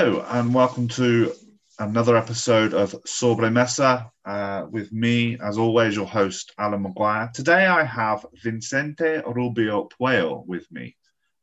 [0.00, 1.30] Hello, and welcome to
[1.78, 7.30] another episode of Sobre Mesa uh, with me, as always, your host, Alan Maguire.
[7.34, 10.96] Today I have Vicente Rubio Pueyo with me.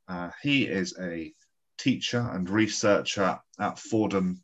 [0.08, 1.32] Uh, he is a
[1.78, 4.44] teacher and researcher at Fordham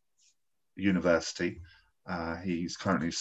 [0.75, 1.61] University.
[2.05, 3.11] Uh, he's currently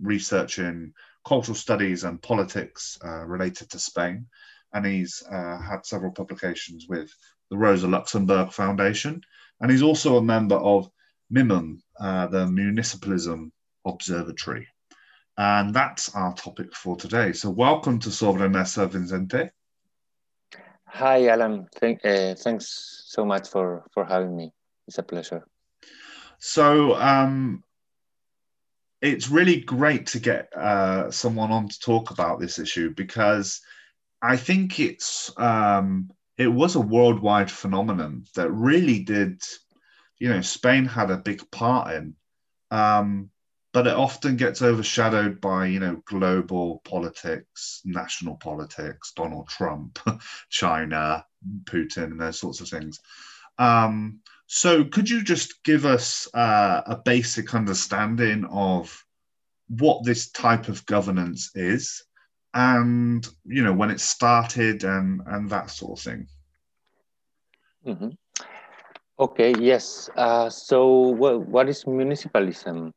[0.00, 0.94] researching
[1.26, 4.24] cultural studies and politics uh, related to Spain,
[4.72, 7.12] and he's uh, had several publications with
[7.50, 9.20] the Rosa Luxemburg Foundation
[9.60, 10.90] and he's also a member of
[11.30, 13.50] Minim, uh, the Municipalism
[13.84, 14.68] Observatory.
[15.36, 17.32] And that's our topic for today.
[17.32, 19.50] So, welcome to Sobre Mesa, Vicente.
[20.86, 21.68] Hi, Alan.
[21.76, 24.52] Thank, uh, thanks so much for, for having me.
[24.88, 25.46] It's a pleasure.
[26.38, 27.62] So, um,
[29.00, 33.60] it's really great to get uh, someone on to talk about this issue because
[34.20, 39.42] I think it's um, it was a worldwide phenomenon that really did,
[40.18, 42.14] you know, Spain had a big part in.
[42.70, 43.30] Um,
[43.72, 49.98] but it often gets overshadowed by, you know, global politics, national politics, Donald Trump,
[50.48, 51.24] China,
[51.64, 53.00] Putin, and those sorts of things.
[53.58, 59.04] Um, so, could you just give us uh, a basic understanding of
[59.68, 62.04] what this type of governance is
[62.54, 66.26] and you know when it started and and that sort of thing.
[67.86, 68.08] Mm-hmm.
[69.20, 72.92] okay yes uh, so well what is municipalism?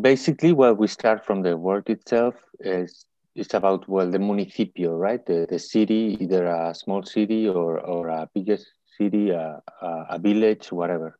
[0.00, 5.24] Basically well we start from the word itself is it's about well the municipio right?
[5.24, 8.66] The, the city either a small city or or a biggest
[8.98, 11.16] city a, a, a village whatever.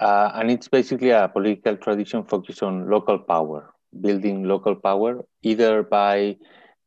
[0.00, 5.82] Uh, and it's basically a political tradition focused on local power building local power either
[5.82, 6.36] by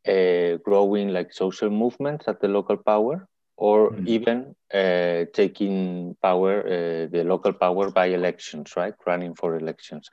[0.08, 4.08] uh, growing like social movements at the local power or mm-hmm.
[4.08, 8.94] even uh, taking power uh, the local power by elections right?
[9.06, 10.10] Running for elections.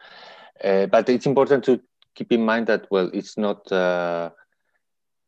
[0.63, 1.81] Uh, but it's important to
[2.15, 4.31] keep in mind that well it's not uh,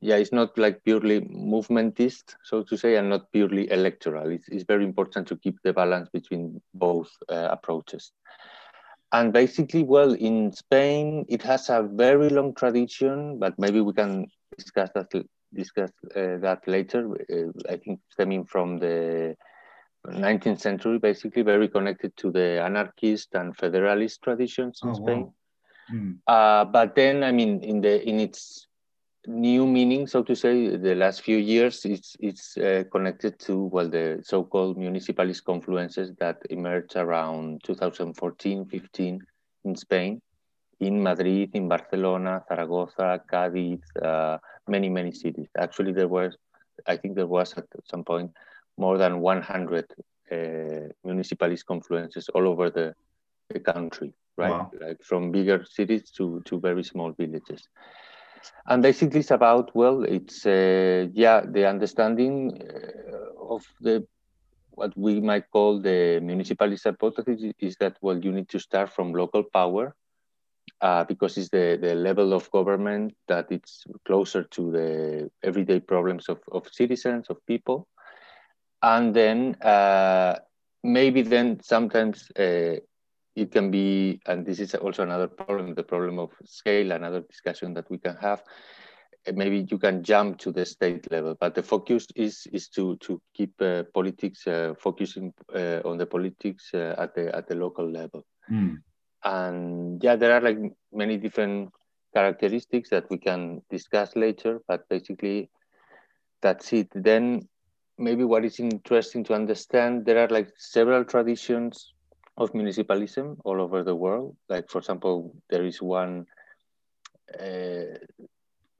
[0.00, 4.30] yeah it's not like purely movementist so to say and not purely electoral.
[4.30, 8.12] It's, it's very important to keep the balance between both uh, approaches
[9.12, 14.26] and basically, well, in Spain, it has a very long tradition, but maybe we can
[14.56, 15.10] discuss that
[15.54, 17.08] discuss uh, that later.
[17.30, 19.36] Uh, I think stemming from the
[20.06, 25.20] 19th century, basically very connected to the anarchist and federalist traditions in oh, Spain.
[25.22, 25.34] Wow.
[25.92, 26.18] Mm.
[26.26, 28.66] Uh, but then, I mean, in the in its
[29.26, 33.88] new meaning, so to say, the last few years, it's it's uh, connected to well
[33.88, 39.20] the so-called municipalist confluences that emerged around 2014, 15
[39.64, 40.22] in Spain,
[40.80, 44.38] in Madrid, in Barcelona, Zaragoza, Cádiz, uh,
[44.68, 45.48] many many cities.
[45.58, 46.36] Actually, there was,
[46.86, 48.32] I think there was at some point
[48.78, 49.86] more than 100
[50.30, 50.36] uh,
[51.04, 52.94] municipalist confluences all over the,
[53.48, 54.50] the country, right?
[54.50, 54.70] Wow.
[54.80, 57.68] Like from bigger cities to to very small villages
[58.66, 64.06] and basically it's about well it's uh, yeah the understanding uh, of the
[64.70, 69.12] what we might call the municipalist hypothesis is that well you need to start from
[69.12, 69.94] local power
[70.80, 76.28] uh, because it's the, the level of government that it's closer to the everyday problems
[76.28, 77.88] of, of citizens of people.
[78.82, 80.38] And then uh,
[80.84, 82.76] maybe then sometimes uh,
[83.36, 87.74] it can be, and this is also another problem, the problem of scale, another discussion
[87.74, 88.42] that we can have.
[89.28, 92.96] Uh, maybe you can jump to the state level, but the focus is is to
[92.96, 97.54] to keep uh, politics uh, focusing uh, on the politics uh, at the at the
[97.54, 98.24] local level.
[98.50, 98.78] Mm.
[99.22, 100.58] And yeah, there are like
[100.92, 101.70] many different
[102.14, 105.50] characteristics that we can discuss later, but basically
[106.40, 106.88] that's it.
[106.94, 107.48] Then
[107.98, 111.92] maybe what is interesting to understand, there are like several traditions
[112.36, 114.36] of municipalism all over the world.
[114.48, 116.26] Like, for example, there is one,
[117.32, 117.98] uh,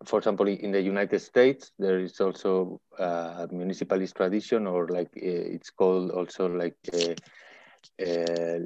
[0.05, 5.55] for example, in the United States, there is also a municipalist tradition, or like uh,
[5.55, 7.15] it's called also like uh,
[8.05, 8.59] uh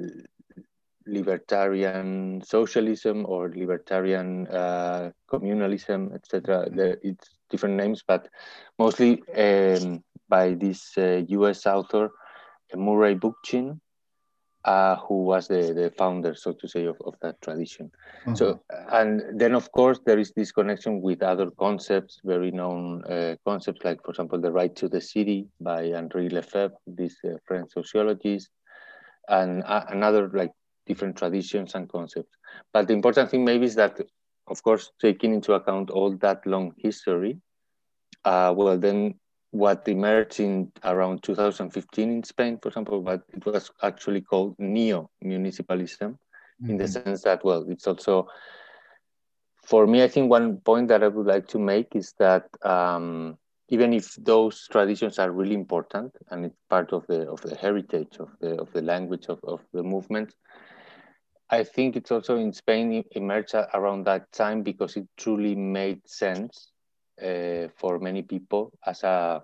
[1.07, 6.67] libertarian socialism or libertarian uh, communalism, etc.
[6.69, 8.27] There, it's different names, but
[8.77, 11.65] mostly um, by this U.S.
[11.65, 12.09] Uh, author
[12.75, 13.79] Murray Bookchin
[14.65, 17.91] uh, who was the, the founder, so to say, of, of that tradition.
[18.25, 18.35] Mm-hmm.
[18.35, 18.61] So,
[18.91, 23.83] and then of course there is this connection with other concepts, very known uh, concepts,
[23.83, 28.49] like for example, the right to the city by Henri Lefebvre, this uh, French sociologist,
[29.27, 30.51] and uh, another like
[30.85, 32.35] different traditions and concepts.
[32.73, 33.99] But the important thing maybe is that,
[34.47, 37.39] of course, taking into account all that long history,
[38.25, 39.15] uh, well, then
[39.51, 46.11] what emerged in around 2015 in Spain, for example, but it was actually called neo-municipalism
[46.11, 46.69] mm-hmm.
[46.69, 47.03] in the mm-hmm.
[47.03, 48.27] sense that, well, it's also,
[49.63, 53.37] for me, I think one point that I would like to make is that um,
[53.67, 58.17] even if those traditions are really important and it's part of the of the heritage
[58.19, 60.33] of the of the language of, of the movement,
[61.49, 66.71] I think it's also in Spain emerged around that time because it truly made sense
[67.21, 69.43] uh, for many people as a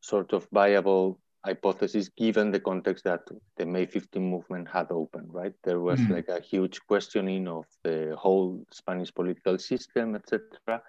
[0.00, 3.22] sort of viable hypothesis given the context that
[3.56, 5.54] the May 15 movement had opened, right?
[5.64, 6.10] There was mm.
[6.10, 10.82] like a huge questioning of the whole Spanish political system, etc.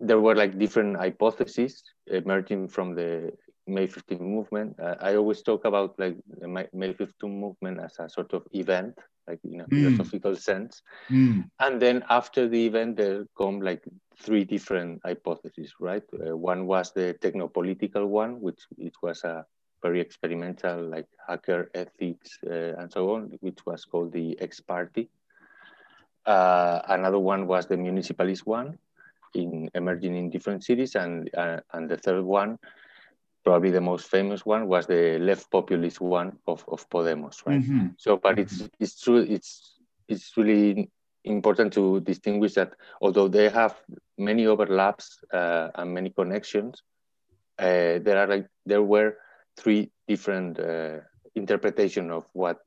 [0.00, 3.32] There were like different hypotheses emerging from the
[3.66, 4.76] May 15 movement.
[4.80, 8.98] Uh, I always talk about like the May 15 movement as a sort of event,
[9.28, 9.70] like in a mm.
[9.70, 10.82] philosophical sense.
[11.10, 11.50] Mm.
[11.58, 13.82] And then after the event, there come like
[14.18, 16.02] three different hypotheses, right?
[16.12, 19.44] Uh, one was the technopolitical one, which it was a
[19.82, 25.08] very experimental, like hacker ethics uh, and so on, which was called the X Party.
[26.26, 28.78] Uh, another one was the municipalist one,
[29.34, 32.58] in emerging in different cities, and uh, and the third one,
[33.44, 37.60] probably the most famous one, was the left populist one of, of Podemos, right?
[37.60, 37.88] Mm-hmm.
[37.96, 38.82] So, but it's mm-hmm.
[38.82, 39.76] it's true, it's
[40.08, 40.90] it's really
[41.24, 43.76] important to distinguish that although they have
[44.18, 46.82] many overlaps uh, and many connections,
[47.58, 49.16] uh, there are like there were
[49.56, 50.98] three different uh,
[51.34, 52.58] interpretation of what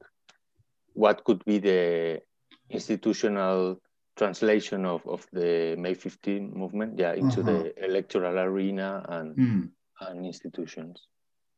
[0.93, 2.21] what could be the
[2.69, 3.79] institutional
[4.15, 7.51] translation of, of the May 15 movement, yeah, into uh-huh.
[7.51, 9.69] the electoral arena and mm.
[10.09, 11.01] And institutions.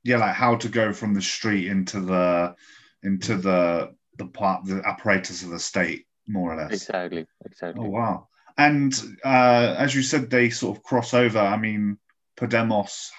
[0.03, 2.56] Yeah, like how to go from the street into the
[3.03, 6.74] into the the part the apparatus of the state more or less.
[6.74, 7.86] Exactly, exactly.
[7.86, 8.27] Oh wow!
[8.57, 8.94] And
[9.24, 11.39] uh, as you said, they sort of cross over.
[11.39, 11.97] I mean,
[12.38, 13.09] Podemos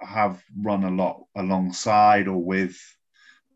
[0.00, 2.76] have run a lot alongside or with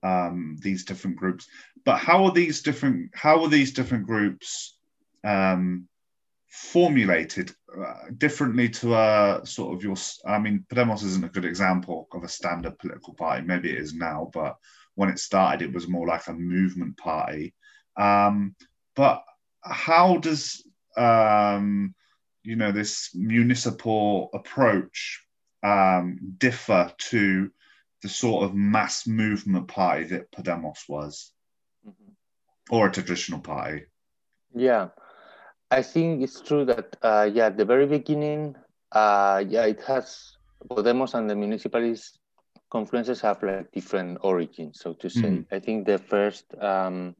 [0.02, 1.46] um, these different groups.
[1.84, 3.10] But how are these different?
[3.14, 4.76] How are these different groups
[5.24, 5.88] um,
[6.48, 9.96] formulated uh, differently to a sort of your?
[10.26, 13.46] I mean, Podemos isn't a good example of a standard political party.
[13.46, 14.56] Maybe it is now, but
[14.94, 17.54] when it started, it was more like a movement party.
[17.96, 18.54] Um,
[18.96, 19.22] but
[19.62, 20.62] how does
[20.96, 21.94] um,
[22.42, 25.24] you know this municipal approach
[25.62, 27.50] um, differ to
[28.02, 31.32] the sort of mass movement party that Podemos was,
[31.86, 32.12] mm-hmm.
[32.74, 33.84] or a traditional party?
[34.54, 34.88] Yeah,
[35.70, 38.56] I think it's true that uh, yeah, at the very beginning,
[38.92, 40.36] uh, yeah, it has
[40.68, 42.18] Podemos and the municipalities
[42.70, 45.28] confluences have like different origins, so to say.
[45.28, 45.46] Mm.
[45.52, 47.14] I think the first um,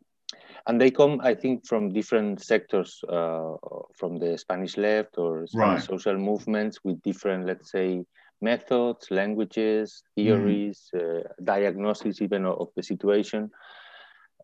[0.68, 3.54] and they come, I think, from different sectors, uh,
[3.94, 5.82] from the Spanish left or Spanish right.
[5.82, 8.04] social movements with different, let's say,
[8.42, 11.24] methods, languages, theories, mm.
[11.24, 13.50] uh, diagnosis even of, of, the situation.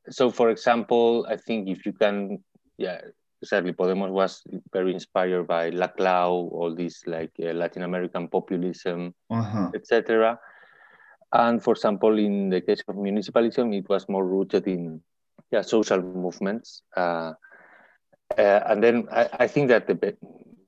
[0.08, 2.42] So, for example, I think if you can,
[2.78, 3.02] yeah,
[3.44, 4.42] exactly, Podemos was
[4.72, 9.70] very inspired by Laclau, all this like uh, Latin American populism, uh-huh.
[9.74, 10.38] etc.
[11.32, 15.02] And for example, in the case of municipalism, it was more rooted in
[15.50, 16.82] yeah, social movements.
[16.96, 17.34] Uh,
[18.38, 20.16] uh, and then I, I, think that the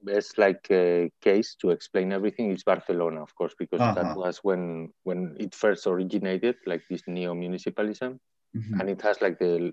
[0.03, 3.95] best like uh, case to explain everything is Barcelona, of course, because uh-huh.
[3.95, 8.19] that was when when it first originated, like this neo municipalism,
[8.55, 8.81] mm-hmm.
[8.81, 9.73] and it has like the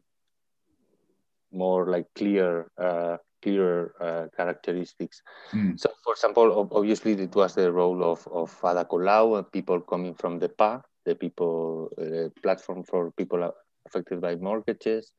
[1.53, 5.21] more like clear uh, clearer uh, characteristics.
[5.53, 5.79] Mm.
[5.79, 10.15] So, for example, obviously it was the role of of Ada Colau and people coming
[10.15, 13.51] from the PAH, the people uh, platform for people
[13.85, 15.11] affected by mortgages.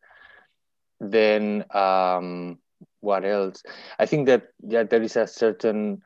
[1.01, 2.59] Then um,
[3.01, 3.63] what else?
[3.99, 6.03] I think that yeah, there is a certain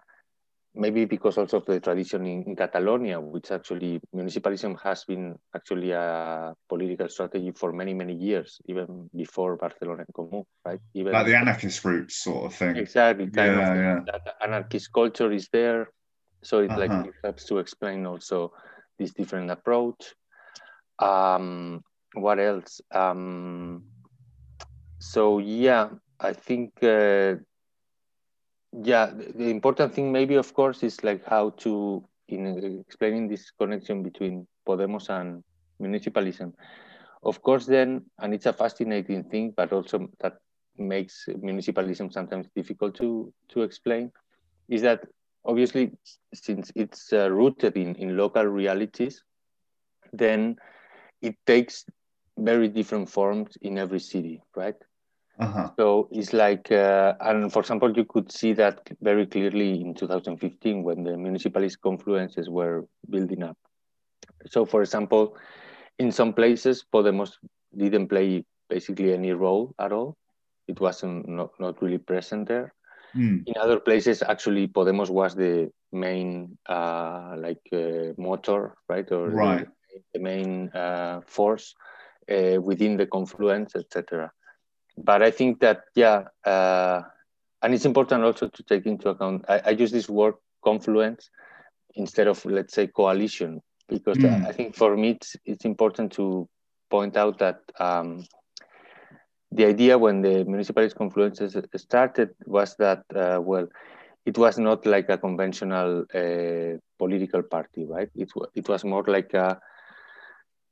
[0.79, 5.91] maybe because also of the tradition in, in, Catalonia, which actually municipalism has been actually
[5.91, 10.81] a political strategy for many, many years, even before Barcelona en Comú, right?
[10.95, 12.77] Even like the anarchist roots sort of thing.
[12.77, 13.27] Exactly.
[13.27, 14.01] Kind yeah, of yeah.
[14.07, 15.91] That anarchist culture is there.
[16.43, 16.81] So it uh-huh.
[16.81, 18.53] like it helps to explain also
[18.99, 20.15] this different approach.
[21.01, 21.83] Um,
[22.15, 22.81] what else?
[22.93, 23.83] Um,
[25.01, 25.89] so yeah,
[26.21, 27.35] I think uh,
[28.73, 34.03] yeah, the important thing maybe of course is like how to in explaining this connection
[34.03, 35.43] between Podemos and
[35.81, 36.53] municipalism.
[37.23, 40.35] Of course, then, and it's a fascinating thing, but also that
[40.77, 44.13] makes municipalism sometimes difficult to to explain,
[44.69, 45.05] is that
[45.45, 45.93] obviously
[46.35, 49.25] since it's uh, rooted in in local realities,
[50.13, 50.57] then
[51.23, 51.85] it takes
[52.39, 54.77] very different forms in every city, right?
[55.39, 55.71] Uh-huh.
[55.79, 60.83] So it's like, uh, and for example, you could see that very clearly in 2015
[60.83, 63.57] when the municipalist confluences were building up.
[64.47, 65.37] So, for example,
[65.99, 67.35] in some places, Podemos
[67.77, 70.17] didn't play basically any role at all.
[70.67, 72.75] It wasn't not, not really present there.
[73.15, 73.45] Mm.
[73.47, 79.67] In other places, actually, Podemos was the main uh, like uh, motor, right, or right.
[79.95, 81.75] The, the main uh, force
[82.31, 84.33] uh, within the confluence, etc
[85.05, 87.03] but I think that yeah, uh,
[87.63, 89.45] and it's important also to take into account.
[89.49, 91.31] I, I, use this word confluence
[91.95, 94.47] instead of let's say coalition because mm.
[94.47, 96.49] I think for me it's, it's important to
[96.91, 98.25] point out that um,
[99.51, 103.69] the idea when the municipalist confluences started was that uh, well
[104.27, 109.33] it was not like a conventional uh, political party right it, it was more like
[109.35, 109.59] a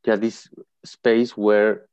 [0.05, 0.49] yeah this
[0.85, 1.87] space where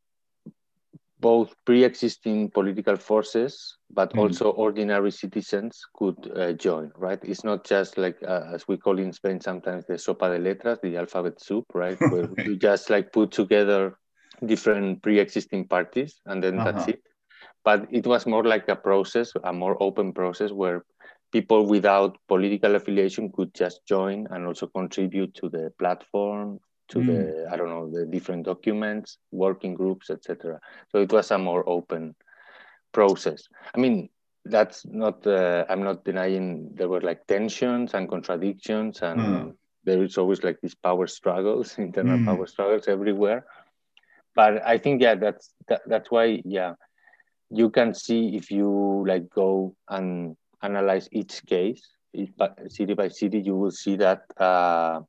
[1.24, 4.20] both pre-existing political forces, but mm.
[4.20, 7.20] also ordinary citizens could uh, join, right?
[7.24, 10.80] It's not just like, uh, as we call in Spain sometimes, the sopa de letras,
[10.84, 11.98] the alphabet soup, right?
[12.12, 13.98] Where you just like put together
[14.46, 16.72] different pre-existing parties and then uh-huh.
[16.72, 17.02] that's it.
[17.64, 20.84] But it was more like a process, a more open process where
[21.32, 26.60] people without political affiliation could just join and also contribute to the platform,
[26.90, 27.08] to mm.
[27.08, 30.60] the I don't know the different documents, working groups, etc.
[30.92, 32.16] So it was a more open
[32.92, 33.48] process.
[33.76, 34.10] I mean,
[34.46, 35.26] that's not.
[35.26, 39.54] Uh, I'm not denying there were like tensions and contradictions, and mm.
[39.84, 42.26] there is always like these power struggles, internal mm.
[42.26, 43.46] power struggles everywhere.
[44.36, 46.74] But I think yeah, that's that, that's why yeah,
[47.50, 51.88] you can see if you like go and analyze each case,
[52.68, 54.24] city by city, you will see that.
[54.38, 55.02] Uh,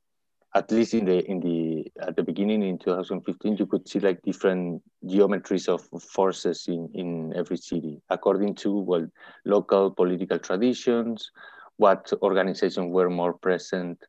[0.55, 4.21] at least in the in the at the beginning in 2015 you could see like
[4.21, 9.05] different geometries of forces in in every city according to well
[9.43, 11.29] local political traditions
[11.75, 13.99] what organizations were more present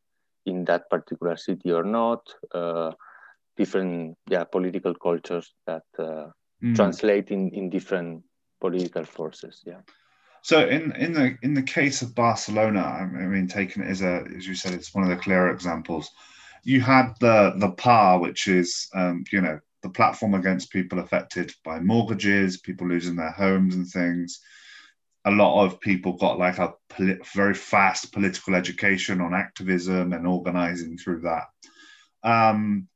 [0.47, 2.23] in that particular city or not
[2.55, 2.93] uh,
[3.57, 6.27] different yeah political cultures that uh,
[6.63, 6.77] mm.
[6.77, 8.23] translate in in different
[8.61, 9.81] political forces yeah
[10.43, 14.25] so in in the in the case of Barcelona, I mean, taking it as a
[14.37, 16.09] as you said, it's one of the clearer examples
[16.67, 21.53] you had the the PAH, which is um, you know the platform against people affected
[21.65, 24.41] by mortgages, people losing their homes and things.
[25.25, 30.27] A lot of people got like a poli- very fast political education on activism and
[30.27, 31.45] organizing through that.
[32.25, 32.89] Um,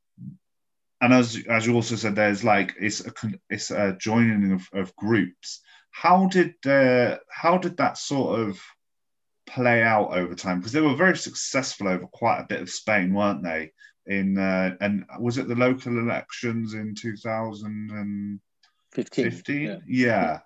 [0.99, 3.13] and as as you also said, there's like it's a
[3.49, 5.61] it's a joining of, of groups.
[5.91, 8.61] How did uh, how did that sort of
[9.45, 13.13] play out over time because they were very successful over quite a bit of Spain,
[13.13, 13.71] weren't they?
[14.07, 19.63] In uh, and was it the local elections in 2015?
[19.63, 19.77] Yeah.
[19.87, 20.39] yeah.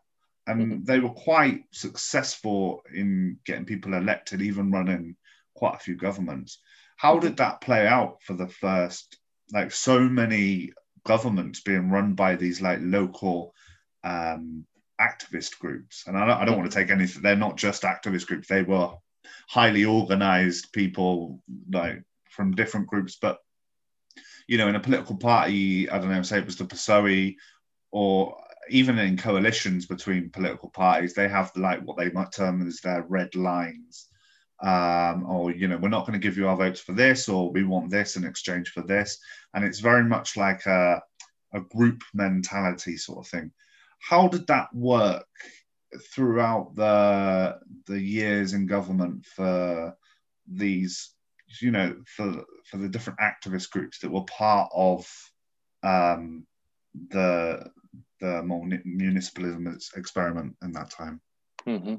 [0.48, 0.84] And mm-hmm.
[0.84, 5.16] they were quite successful in getting people elected, even running
[5.56, 6.60] quite a few governments.
[6.98, 7.28] How mm-hmm.
[7.28, 9.18] did that play out for the first,
[9.52, 10.74] like so many
[11.06, 13.54] governments being run by these like local
[14.04, 14.66] um,
[15.00, 17.22] activist groups, and I don't, I don't want to take anything.
[17.22, 18.94] They're not just activist groups; they were
[19.48, 23.18] highly organized people, like from different groups.
[23.22, 23.40] But
[24.48, 27.36] you know, in a political party, I don't know, say it was the PSOE,
[27.92, 28.38] or
[28.70, 33.04] even in coalitions between political parties, they have like what they might term as their
[33.04, 34.08] red lines.
[34.64, 37.52] Um, or you know, we're not going to give you our votes for this, or
[37.52, 39.20] we want this in exchange for this,
[39.54, 41.02] and it's very much like a,
[41.54, 43.52] a group mentality sort of thing
[44.08, 45.26] how did that work
[46.14, 47.58] throughout the
[47.88, 49.96] the years in government for
[50.48, 51.12] these
[51.62, 55.08] you know for for the different activist groups that were part of
[55.84, 56.46] um,
[57.10, 57.72] the
[58.20, 58.42] the
[58.86, 61.22] municipalism experiment in that time
[61.68, 61.96] mm-hmm.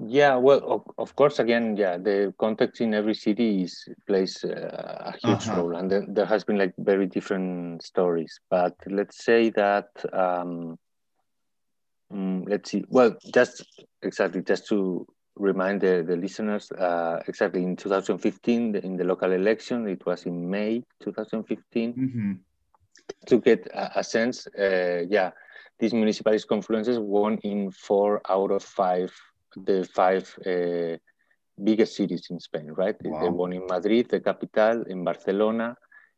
[0.00, 5.12] Yeah, well, of, of, course, again, yeah, the context in every city is, plays uh,
[5.12, 5.60] a huge uh-huh.
[5.60, 8.40] role, and then there has been like very different stories.
[8.50, 10.78] But let's say that, um,
[12.10, 13.64] um, let's see, well, just
[14.02, 19.86] exactly, just to remind the, the listeners, uh, exactly in 2015, in the local election,
[19.86, 22.32] it was in May 2015, mm-hmm.
[23.26, 25.30] to get a, a sense, uh, yeah,
[25.78, 29.12] these municipalist confluences won in four out of five
[29.56, 30.96] the five uh,
[31.62, 32.96] biggest cities in Spain, right?
[33.02, 33.24] Wow.
[33.24, 35.76] The one in Madrid, the capital, in Barcelona,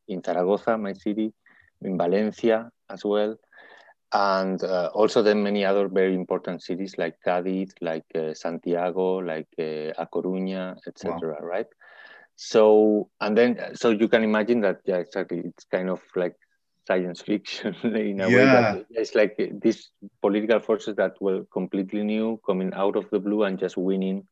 [0.09, 1.33] in Zaragoza, my city,
[1.83, 3.37] in Valencia as well,
[4.13, 9.49] and uh, also then many other very important cities like Cádiz, like uh, Santiago, like
[9.59, 11.19] uh, A Coruña, etc.
[11.21, 11.47] Wow.
[11.47, 11.67] Right?
[12.37, 16.37] So and then so you can imagine that yeah exactly it's kind of like
[16.87, 18.37] science fiction in a yeah.
[18.37, 19.91] way that it's like these
[20.21, 24.27] political forces that were completely new coming out of the blue and just winning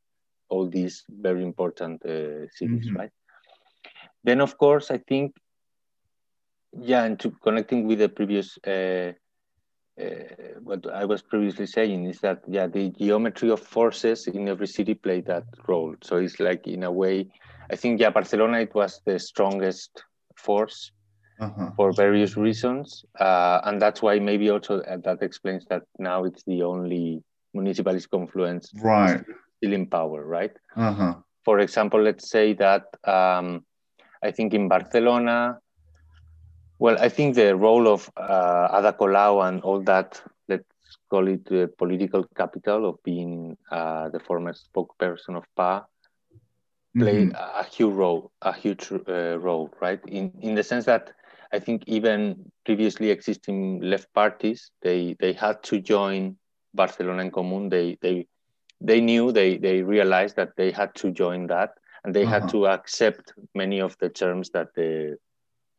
[0.48, 2.96] all these very important uh, cities mm-hmm.
[2.96, 3.10] right
[4.22, 5.34] then of course i think
[6.80, 9.12] yeah and to connecting with the previous uh,
[10.00, 14.66] uh, what I was previously saying is that yeah, the geometry of forces in every
[14.66, 15.94] city play that role.
[16.02, 17.28] So it's like in a way,
[17.70, 20.02] I think yeah, Barcelona it was the strongest
[20.34, 20.90] force
[21.40, 21.70] uh-huh.
[21.76, 26.42] for various reasons, uh, and that's why maybe also uh, that explains that now it's
[26.44, 27.22] the only
[27.52, 29.24] municipalist confluence right
[29.58, 30.52] still in power, right?
[30.76, 31.14] Uh-huh.
[31.44, 33.64] For example, let's say that um,
[34.22, 35.58] I think in Barcelona
[36.78, 40.64] well, I think the role of uh, Ada Colau and all that, let's
[41.08, 45.86] call it the political capital of being uh, the former spokesperson of PAH,
[46.96, 47.60] played mm-hmm.
[47.60, 50.00] a huge role, a huge uh, role, right?
[50.06, 51.12] In in the sense that
[51.54, 56.36] I think even previously existing left parties, they they had to join
[56.74, 57.70] Barcelona en Comú.
[57.70, 58.26] They they
[58.80, 61.70] they knew they they realized that they had to join that,
[62.02, 62.40] and they uh-huh.
[62.40, 65.16] had to accept many of the terms that the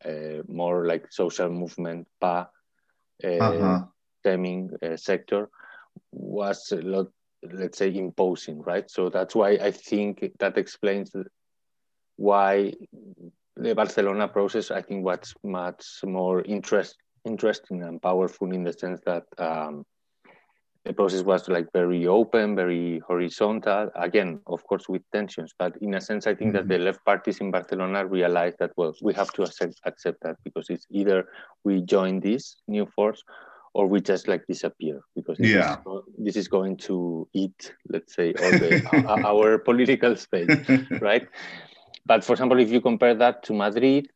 [0.04, 2.48] uh, more like social movement PAH
[3.24, 3.84] uh, uh-huh.
[4.20, 5.50] stemming uh, sector
[6.12, 7.08] was a lot,
[7.52, 8.90] let's say, imposing, right?
[8.90, 11.12] So that's why I think that explains
[12.16, 12.72] why
[13.56, 19.00] the Barcelona process, I think, was much more interest, interesting and powerful in the sense
[19.06, 19.84] that um,
[20.84, 23.90] the process was like very open, very horizontal.
[23.96, 26.68] Again, of course, with tensions, but in a sense, I think mm-hmm.
[26.68, 30.36] that the left parties in Barcelona realized that well, we have to accept, accept that
[30.44, 31.28] because it's either
[31.64, 33.24] we join this new force
[33.74, 35.74] or we just like disappear because this, yeah.
[35.74, 40.48] is, this is going to eat, let's say, all the, our political space,
[41.00, 41.26] right?
[42.06, 44.08] But for example, if you compare that to Madrid,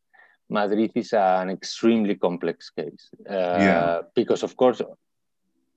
[0.49, 4.01] Madrid is an extremely complex case uh, yeah.
[4.15, 4.81] because, of course,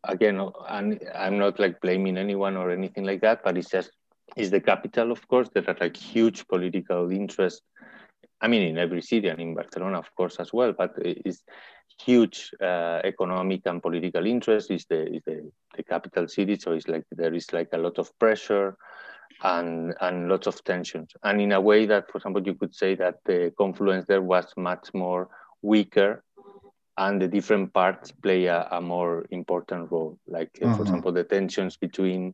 [0.04, 3.92] again, and I'm not like blaming anyone or anything like that, but it's just
[4.36, 5.50] it's the capital, of course.
[5.54, 7.62] There are like huge political interest.
[8.42, 10.74] I mean, in every city and in Barcelona, of course, as well.
[10.74, 11.44] But it's
[12.00, 14.72] huge uh, economic and political interest.
[14.72, 18.00] Is the is the, the capital city, so it's like there is like a lot
[18.00, 18.76] of pressure
[19.42, 21.12] and and lots of tensions.
[21.24, 24.46] And in a way that, for example, you could say that the confluence there was
[24.58, 25.30] much more
[25.62, 26.24] weaker
[26.98, 30.20] and the different parts play a, a more important role.
[30.28, 30.82] Like, uh, for mm-hmm.
[30.82, 32.34] example, the tensions between,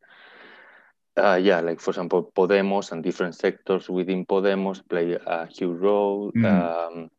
[1.16, 6.32] uh, yeah, like for example, Podemos and different sectors within Podemos play a huge role.
[6.34, 6.46] Mm.
[6.46, 7.10] Um,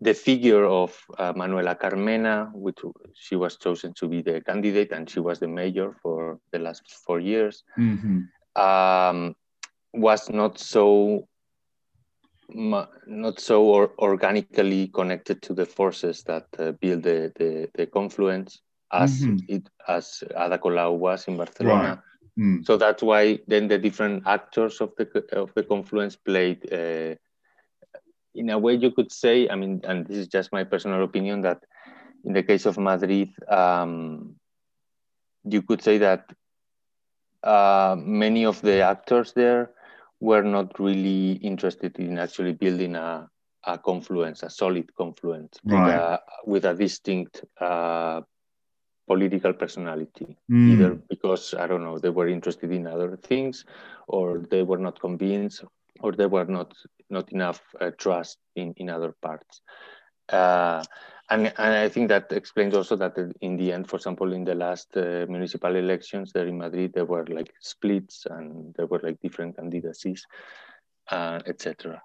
[0.00, 2.78] the figure of uh, Manuela Carmena, which
[3.14, 6.82] she was chosen to be the candidate, and she was the mayor for the last
[7.04, 8.20] four years, mm-hmm.
[8.56, 9.34] Um,
[9.92, 11.26] was not so
[12.52, 18.60] not so or organically connected to the forces that uh, build the, the, the, confluence
[18.92, 19.36] as mm-hmm.
[19.46, 21.88] it as Ada Colau was in Barcelona.
[21.88, 21.98] Right.
[22.38, 22.66] Mm.
[22.66, 26.72] So that's why then the different actors of the of the confluence played.
[26.72, 27.14] Uh,
[28.34, 29.48] in a way, you could say.
[29.48, 31.62] I mean, and this is just my personal opinion that
[32.24, 34.36] in the case of Madrid, um,
[35.44, 36.30] you could say that
[37.42, 39.70] uh, many of the actors there
[40.20, 43.28] were not really interested in actually building a,
[43.64, 45.86] a confluence, a solid confluence right.
[45.86, 48.20] with, a, with a distinct uh,
[49.06, 50.72] political personality, mm.
[50.72, 53.64] either because, I don't know, they were interested in other things
[54.06, 55.64] or they were not convinced
[56.00, 56.74] or there were not,
[57.08, 59.62] not enough uh, trust in, in other parts.
[61.30, 64.56] And, and I think that explains also that in the end, for example, in the
[64.56, 69.20] last uh, municipal elections there in Madrid, there were like splits and there were like
[69.22, 70.26] different candidacies,
[71.08, 72.02] uh, etc.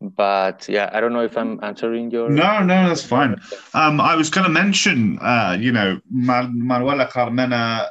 [0.00, 2.30] But yeah, I don't know if I'm answering your.
[2.30, 3.36] No, no, that's fine.
[3.74, 7.90] Um, I was going to mention, uh, you know, Manuela Carmena.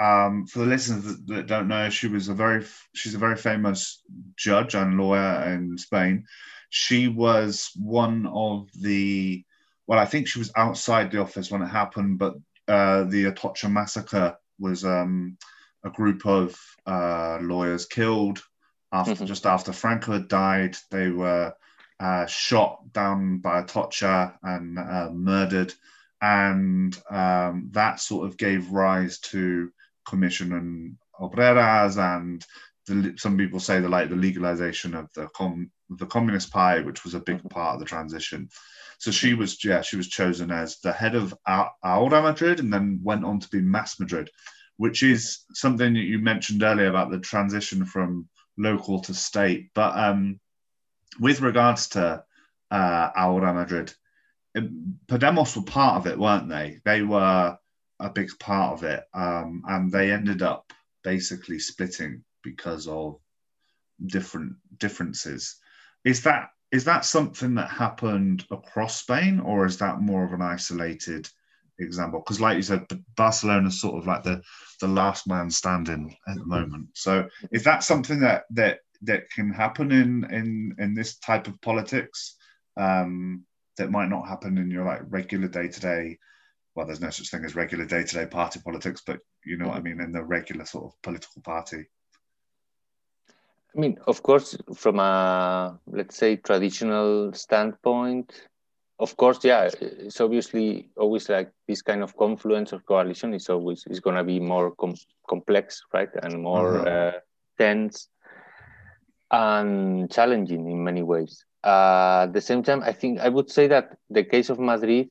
[0.00, 3.36] Um, for the listeners that, that don't know, she was a very she's a very
[3.36, 4.02] famous
[4.34, 6.24] judge and lawyer in Spain.
[6.70, 9.44] She was one of the
[9.90, 12.36] well, I think she was outside the office when it happened, but
[12.68, 15.36] uh, the Atocha massacre was um,
[15.82, 18.40] a group of uh, lawyers killed
[18.92, 19.24] after mm-hmm.
[19.24, 20.76] just after Franco had died.
[20.92, 21.54] They were
[21.98, 25.74] uh, shot down by Atocha and uh, murdered,
[26.22, 29.72] and um, that sort of gave rise to
[30.06, 32.46] Comisiones Obreras and
[32.86, 37.04] the, some people say the like the legalization of the com, the Communist Party, which
[37.04, 37.48] was a big mm-hmm.
[37.48, 38.48] part of the transition.
[38.98, 43.00] So she was, yeah, she was chosen as the head of Ahora Madrid and then
[43.02, 44.30] went on to be Más Madrid,
[44.76, 49.70] which is something that you mentioned earlier about the transition from local to state.
[49.74, 50.38] But um,
[51.18, 52.24] with regards to
[52.70, 53.92] uh, Ahora Madrid,
[55.06, 56.80] Podemos were part of it, weren't they?
[56.84, 57.56] They were
[58.00, 60.72] a big part of it, um, and they ended up
[61.04, 63.18] basically splitting because of
[64.04, 65.56] different differences.
[66.04, 70.42] Is that is that something that happened across Spain, or is that more of an
[70.42, 71.28] isolated
[71.78, 72.20] example?
[72.20, 72.86] Because, like you said,
[73.16, 74.42] Barcelona is sort of like the
[74.80, 76.88] the last man standing at the moment.
[76.94, 81.60] So, is that something that that that can happen in in in this type of
[81.60, 82.36] politics
[82.76, 83.44] um,
[83.76, 86.18] that might not happen in your like regular day to day?
[86.76, 89.68] Well, there's no such thing as regular day to day party politics, but you know
[89.68, 91.86] what I mean in the regular sort of political party.
[93.74, 98.32] I mean, of course, from a let's say traditional standpoint,
[98.98, 103.84] of course, yeah, it's obviously always like this kind of confluence or coalition is always
[103.86, 104.94] is going to be more com-
[105.28, 106.90] complex, right, and more uh-huh.
[106.90, 107.12] uh,
[107.58, 108.08] tense
[109.30, 111.44] and challenging in many ways.
[111.62, 115.10] Uh, at the same time, I think I would say that the case of Madrid,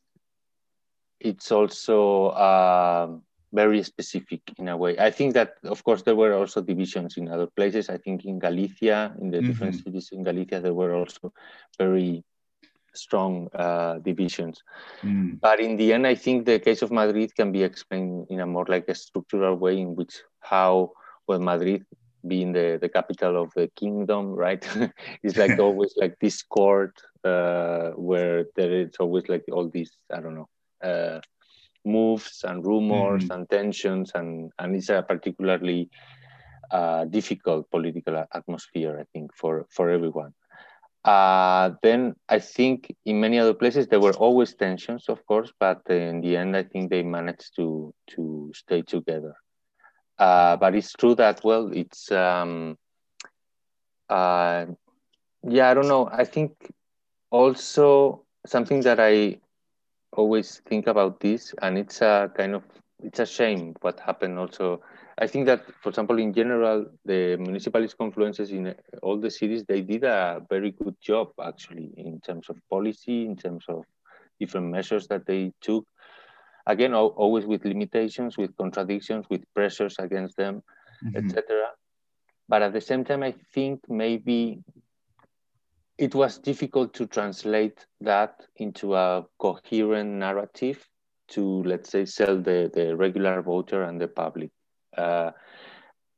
[1.19, 2.27] it's also.
[2.27, 3.17] Uh,
[3.51, 4.97] very specific in a way.
[4.97, 7.89] I think that, of course, there were also divisions in other places.
[7.89, 9.47] I think in Galicia, in the mm-hmm.
[9.47, 11.33] different cities in Galicia, there were also
[11.77, 12.23] very
[12.93, 14.61] strong uh, divisions.
[15.01, 15.39] Mm.
[15.39, 18.45] But in the end, I think the case of Madrid can be explained in a
[18.45, 20.91] more like a structural way in which how,
[21.27, 21.85] well, Madrid
[22.27, 24.67] being the, the capital of the kingdom, right?
[25.23, 30.19] it's like always like this court uh, where there is always like all these, I
[30.19, 30.49] don't know,
[30.83, 31.21] uh,
[31.89, 33.33] moves and rumors mm-hmm.
[33.33, 35.89] and tensions, and, and it's a particularly
[36.71, 40.33] uh, difficult political atmosphere, I think, for, for everyone.
[41.03, 45.81] Uh, then I think in many other places there were always tensions, of course, but
[45.89, 49.33] in the end, I think they managed to to stay together.
[50.17, 52.77] Uh, but it's true that well, it's um,
[54.09, 54.65] uh,
[55.47, 56.09] yeah, I don't know.
[56.11, 56.51] I think
[57.31, 59.39] also something that I
[60.13, 62.63] always think about this, and it's a kind of
[63.03, 64.37] it's a shame what happened.
[64.37, 64.81] Also,
[65.17, 69.81] I think that, for example, in general, the municipalist confluences in all the cities they
[69.81, 73.85] did a very good job actually in terms of policy, in terms of
[74.39, 75.85] different measures that they took.
[76.67, 80.61] Again, always with limitations, with contradictions, with pressures against them,
[81.03, 81.17] mm-hmm.
[81.17, 81.43] etc.
[82.47, 84.61] But at the same time, I think maybe
[85.99, 90.87] it was difficult to translate that into a coherent narrative
[91.27, 94.49] to let's say sell the, the regular voter and the public
[94.97, 95.31] uh,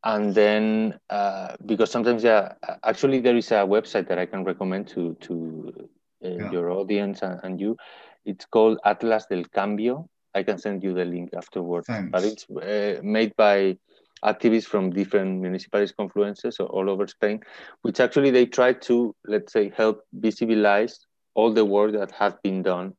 [0.04, 4.88] and then uh, because sometimes yeah actually there is a website that i can recommend
[4.88, 5.90] to to
[6.24, 6.52] uh, yeah.
[6.52, 7.76] your audience and, and, you
[8.24, 12.12] it's called atlas del cambio i can send you the link afterwards Thanks.
[12.12, 13.76] but it's uh, made by
[14.24, 17.42] activists from different municipalities confluences all over Spain,
[17.82, 20.94] which actually they try to, let's say, help visibilize
[21.34, 22.94] all the work that has been done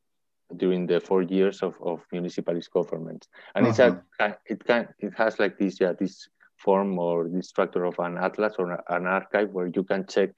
[0.57, 3.27] during the four years of, of municipalist government.
[3.55, 3.69] And uh-huh.
[3.69, 3.87] it's a
[4.23, 4.35] uh-huh.
[4.45, 8.55] it can it has like this yeah this form or this structure of an atlas
[8.59, 10.29] or an archive where you can check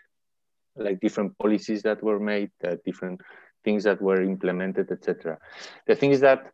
[0.75, 3.21] like different policies that were made, uh, different
[3.63, 5.37] things that were implemented, etc.
[5.87, 6.51] The thing is that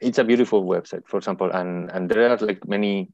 [0.00, 3.10] it's a beautiful website, for example, and and there are like many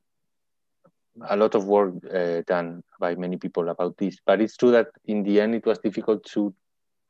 [1.29, 4.19] a lot of work uh, done by many people about this.
[4.25, 6.55] But it's true that in the end, it was difficult to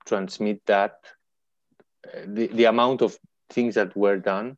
[0.06, 0.96] transmit that
[2.06, 3.18] uh, the, the amount of
[3.50, 4.56] things that were done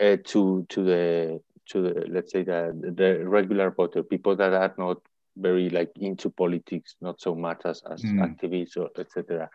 [0.00, 4.74] uh, to to the to the let's say the the regular voter, people that are
[4.78, 4.98] not
[5.36, 8.20] very like into politics, not so much as as mm.
[8.20, 9.48] activists or etc.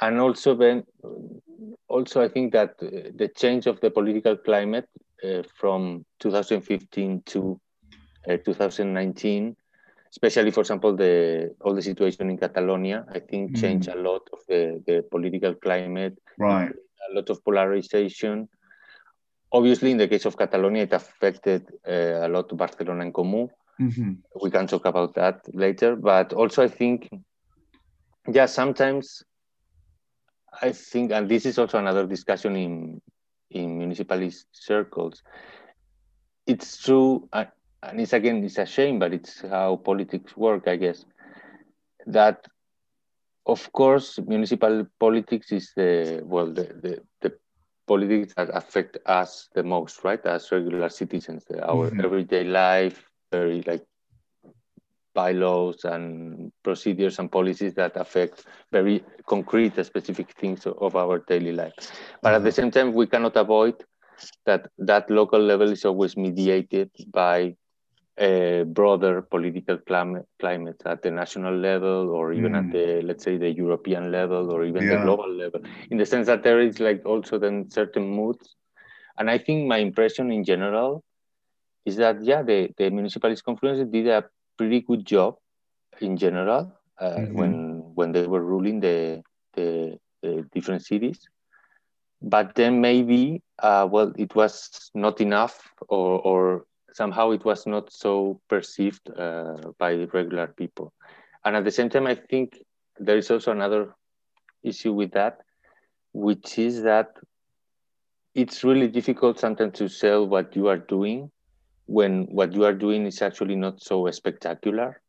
[0.00, 0.84] And also then,
[1.88, 4.88] also I think that the change of the political climate
[5.24, 7.63] uh, from 2015 to uh,
[8.26, 9.56] 2019,
[10.10, 13.60] especially for example the all the situation in Catalonia, I think mm.
[13.60, 16.18] changed a lot of the, the political climate.
[16.38, 16.72] Right.
[17.10, 18.48] A lot of polarization.
[19.52, 23.48] Obviously, in the case of Catalonia, it affected uh, a lot of Barcelona en Comú.
[23.80, 24.12] Mm-hmm.
[24.42, 25.96] We can talk about that later.
[25.96, 27.10] But also, I think,
[28.26, 29.22] yeah, sometimes
[30.62, 33.00] I think, and this is also another discussion in
[33.50, 35.22] in municipalist circles.
[36.46, 37.28] It's true
[37.88, 41.04] and it's again it's a shame but it's how politics work i guess
[42.06, 42.46] that
[43.46, 47.32] of course municipal politics is the well the, the, the
[47.86, 52.04] politics that affect us the most right as regular citizens our mm-hmm.
[52.04, 53.84] everyday life very like
[55.14, 61.74] bylaws and procedures and policies that affect very concrete specific things of our daily life
[62.22, 62.62] but at the mm-hmm.
[62.62, 63.74] same time we cannot avoid
[64.46, 67.54] that that local level is always mediated by
[68.18, 72.58] a broader political climate, climate at the national level or even mm.
[72.58, 74.96] at the let's say the european level or even yeah.
[74.96, 78.54] the global level in the sense that there is like also then certain moods
[79.18, 81.02] and i think my impression in general
[81.84, 84.24] is that yeah the, the municipalist confluence did a
[84.56, 85.36] pretty good job
[86.00, 87.34] in general uh, mm-hmm.
[87.34, 89.22] when when they were ruling the,
[89.54, 91.18] the, the different cities
[92.22, 97.92] but then maybe uh, well it was not enough or, or somehow it was not
[97.92, 100.92] so perceived uh, by regular people.
[101.44, 102.64] And at the same time, I think
[102.98, 103.94] there is also another
[104.62, 105.40] issue with that,
[106.12, 107.08] which is that
[108.34, 111.30] it's really difficult sometimes to sell what you are doing
[111.86, 115.00] when what you are doing is actually not so spectacular.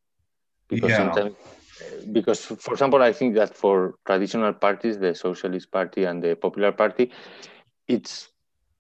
[0.68, 0.98] Because yeah.
[0.98, 1.36] sometimes,
[2.12, 6.72] because for example, I think that for traditional parties, the Socialist Party and the Popular
[6.72, 7.12] Party,
[7.88, 8.30] it's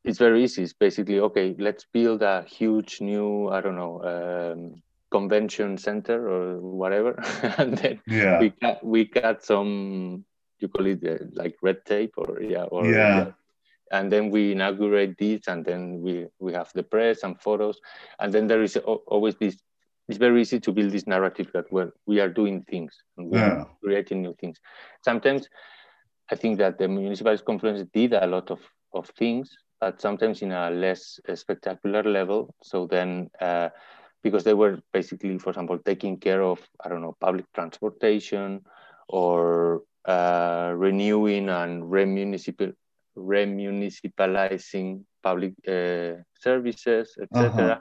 [0.05, 0.63] it's very easy.
[0.63, 1.55] It's basically okay.
[1.57, 7.11] Let's build a huge new I don't know um, convention center or whatever,
[7.57, 8.39] and then yeah.
[8.39, 10.25] we cut we cut some
[10.59, 13.31] you call it uh, like red tape or yeah or yeah.
[13.91, 17.79] And then we inaugurate this, and then we we have the press and photos,
[18.19, 19.57] and then there is always this.
[20.07, 23.39] It's very easy to build this narrative that well we are doing things and we
[23.39, 23.49] yeah.
[23.49, 24.59] are creating new things.
[25.03, 25.49] Sometimes
[26.31, 28.59] I think that the municipal conference did a lot of,
[28.93, 32.53] of things, but sometimes in a less spectacular level.
[32.63, 33.69] So then, uh,
[34.23, 38.61] because they were basically, for example, taking care of, I don't know, public transportation
[39.07, 42.71] or uh, renewing and remunicipal,
[43.17, 47.49] remunicipalizing public uh, services, etc.
[47.49, 47.79] Uh-huh.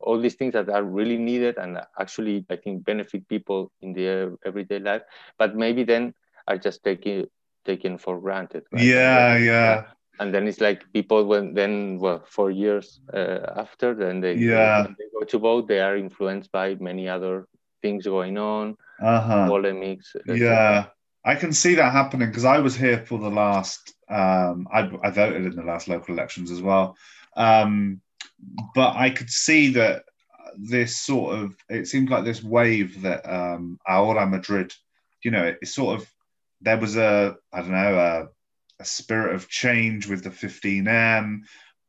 [0.00, 4.32] All these things that are really needed and actually, I think, benefit people in their
[4.46, 5.02] everyday life,
[5.38, 6.14] but maybe then
[6.48, 7.26] are just taking
[7.66, 8.64] taken for granted.
[8.72, 8.82] Right?
[8.82, 9.84] Yeah, yeah
[10.20, 14.86] and then it's like people when then well four years uh, after then they yeah.
[14.98, 17.48] they go to vote they are influenced by many other
[17.82, 19.48] things going on uh-huh.
[19.48, 20.86] polemics yeah.
[21.24, 25.10] I can see that happening because i was here for the last um I, I
[25.10, 26.96] voted in the last local elections as well.
[27.36, 28.00] Um
[28.74, 30.04] but i could see that
[30.56, 34.72] this sort of it seems like this wave that um ahora madrid
[35.24, 36.12] you know it sort of
[36.60, 38.28] there was a i don't know a
[38.80, 41.40] a spirit of change with the 15M.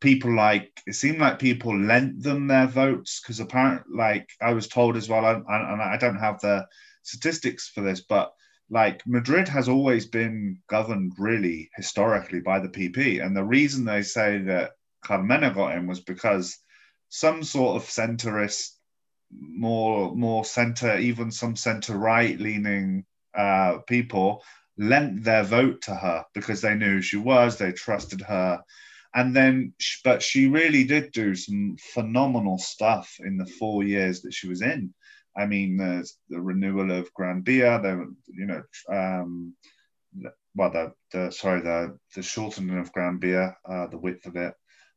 [0.01, 4.67] People like it seemed like people lent them their votes because apparently, like I was
[4.67, 6.67] told as well, and I, I don't have the
[7.03, 8.33] statistics for this, but
[8.69, 14.01] like Madrid has always been governed really historically by the PP, and the reason they
[14.01, 14.71] say that
[15.03, 16.57] Carmena got in was because
[17.09, 18.71] some sort of centrist,
[19.29, 23.05] more more center, even some center right leaning
[23.37, 24.43] uh, people
[24.77, 28.61] lent their vote to her because they knew who she was, they trusted her.
[29.13, 34.33] And then, but she really did do some phenomenal stuff in the four years that
[34.33, 34.93] she was in.
[35.35, 39.53] I mean, there's the renewal of Gran Via, there, you know, um,
[40.55, 44.53] well, the, the sorry, the the shortening of Gran Via, uh, the width of it.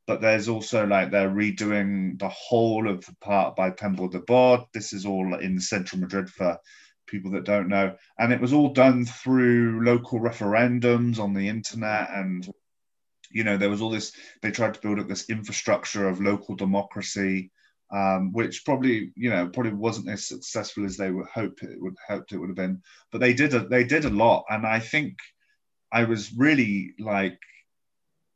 [0.06, 4.66] But there's also like they're redoing the whole of the part by Templo de Debod.
[4.74, 6.58] This is all in central Madrid for
[7.06, 7.94] people that don't know.
[8.18, 12.10] And it was all done through local referendums on the internet.
[12.12, 12.48] And,
[13.30, 14.12] you know, there was all this,
[14.42, 17.50] they tried to build up this infrastructure of local democracy,
[17.92, 21.96] um, which probably, you know, probably wasn't as successful as they would hope it would
[22.06, 22.82] hoped it would have been.
[23.12, 24.44] But they did a, they did a lot.
[24.48, 25.18] And I think
[25.92, 27.38] I was really like,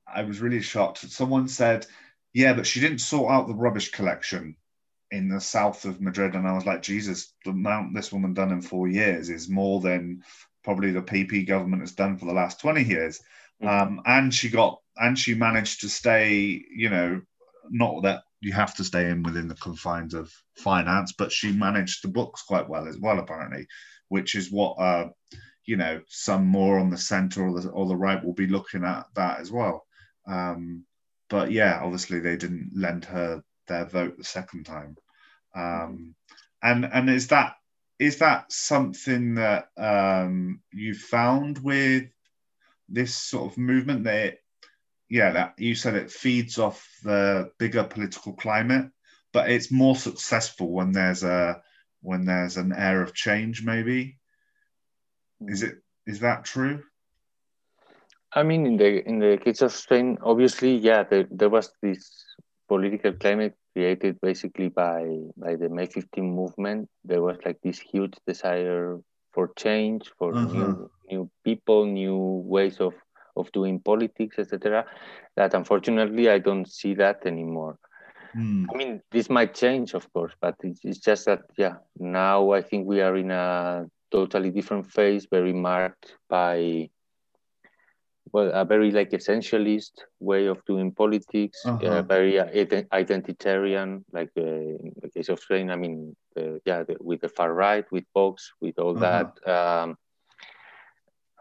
[0.07, 0.98] I was really shocked.
[0.98, 1.87] Someone said,
[2.33, 4.57] yeah, but she didn't sort out the rubbish collection
[5.10, 8.52] in the south of Madrid, and I was like, Jesus, the amount this woman done
[8.52, 10.22] in four years is more than
[10.62, 13.20] probably the PP government has done for the last twenty years.
[13.62, 13.68] Mm-hmm.
[13.68, 17.22] Um, and she got and she managed to stay, you know,
[17.70, 22.04] not that you have to stay in within the confines of finance, but she managed
[22.04, 23.66] the books quite well as well, apparently,
[24.08, 25.08] which is what uh,
[25.64, 28.84] you know some more on the centre or the or the right will be looking
[28.84, 29.84] at that as well.
[30.26, 30.84] Um,
[31.30, 34.96] but yeah, obviously they didn't lend her their vote the second time.
[35.54, 36.14] Um,
[36.62, 37.54] and and is that
[37.98, 42.04] is that something that um, you found with
[42.88, 44.38] this sort of movement that
[45.09, 48.90] yeah that you said it feeds off the bigger political climate
[49.33, 51.62] but it's more successful when there's a
[52.00, 54.18] when there's an air of change maybe?
[55.40, 56.83] Is it is that true?
[58.33, 62.24] I mean in the in the case of spain obviously yeah there, there was this
[62.68, 65.04] political climate created basically by
[65.37, 66.88] by the May 15 movement.
[67.04, 68.98] There was like this huge desire
[69.33, 70.52] for change, for uh-huh.
[70.52, 72.94] new new people, new ways of
[73.37, 74.85] of doing politics, etc.
[75.37, 77.78] That unfortunately I don't see that anymore.
[78.37, 78.66] Mm.
[78.72, 82.62] I mean, this might change, of course, but it's, it's just that, yeah, now I
[82.62, 86.90] think we are in a totally different phase, very marked by
[88.32, 94.30] well, a very like essentialist way of doing politics, uh, very uh, ident- identitarian, like
[94.36, 95.70] uh, in the case of Spain.
[95.70, 99.24] I mean, uh, yeah, the, with the far right, with Vox, with all Uh-huh.
[99.44, 99.48] that.
[99.48, 99.96] Um,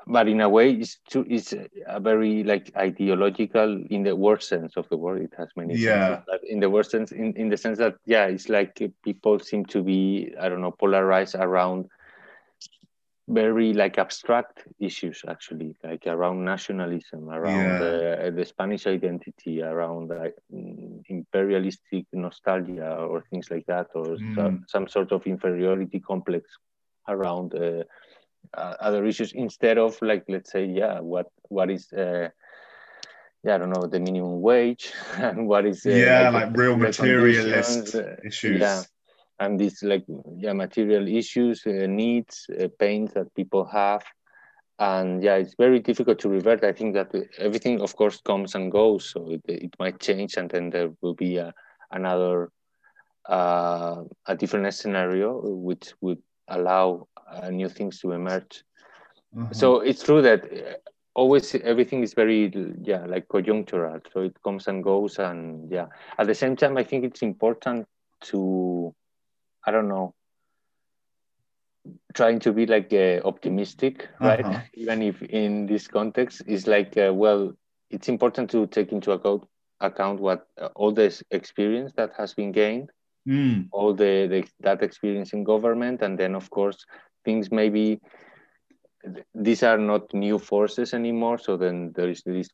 [0.10, 1.54] but in a way, it's too, it's
[1.86, 5.21] a very like ideological in the worst sense of the word.
[5.21, 6.08] It has many Yeah.
[6.08, 9.39] senses, but in the worst sense, in, in the sense that yeah, it's like people
[9.39, 11.89] seem to be I don't know polarized around
[13.28, 17.82] very like abstract issues actually like around nationalism around Yeah.
[17.82, 24.36] uh, the spanish identity around uh, mm, imperialistic nostalgia or things like that or Mm.
[24.36, 26.44] some, some sort of inferiority complex
[27.08, 27.84] around uh,
[28.58, 32.30] uh, other issues instead of like let's say yeah what what is uh,
[33.44, 36.78] yeah i don't know the minimum wage and what is uh, yeah, the- like real
[36.78, 38.60] materialist uh, issues.
[38.60, 38.84] yeah
[39.39, 40.06] and these like
[40.38, 44.04] yeah material issues uh, needs uh, pains that people have.
[44.80, 46.63] And yeah it's very difficult to revert.
[46.63, 49.10] I think that everything of course comes and goes.
[49.10, 51.54] So it, it might change and then there will be a,
[51.91, 52.52] another
[53.28, 58.63] uh, a different scenario which would allow uh, new things to emerge.
[59.38, 59.54] Uh-huh.
[59.54, 60.73] so it's true that uh,
[61.13, 64.00] always everything is very yeah like conjunctural.
[64.13, 65.88] So it comes and goes and yeah.
[66.17, 67.86] At the same time i think it's important
[68.32, 68.93] to
[69.67, 70.15] i don't know
[72.13, 74.62] trying to be like uh, optimistic right Uh-huh.
[74.73, 77.53] even if in this context is like uh, well
[77.89, 79.43] it's important to take into account
[79.82, 82.89] account what uh, all this experience that has been gained
[83.27, 83.71] Mm.
[83.71, 86.86] all the, the that experience in government and then of course
[87.25, 87.99] things maybe
[89.34, 92.49] these are not new forces anymore so then there is this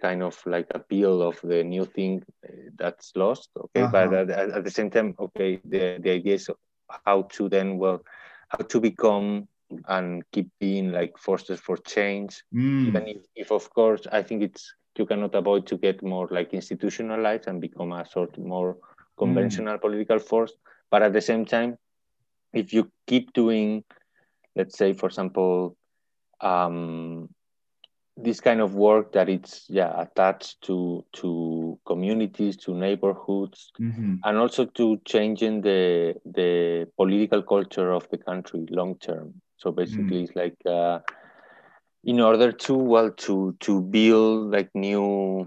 [0.00, 4.12] kind of like appeal of the new thing uh, that's lost okay but Uh-huh.
[4.12, 6.50] at, at- at the same time okay the, the idea is
[6.96, 8.00] how to then well
[8.48, 9.46] how to become
[9.88, 12.42] and keep being like forces for change
[12.84, 13.08] even Mm.
[13.08, 17.46] if, if of course i think it's you cannot avoid to get more like institutionalized
[17.46, 18.76] and become a sort of more
[19.18, 20.52] conventional political force
[20.90, 21.76] but at the same time
[22.52, 23.82] if you keep doing
[24.56, 25.74] let's say for example
[26.40, 27.09] um,
[28.22, 34.36] this kind of work that it's yeah attached to to communities to neighborhoods hmm and
[34.38, 39.34] also to changing the the political culture of the country long term.
[39.56, 41.00] So basically it's like uh,
[42.04, 45.46] in order to well to to build like new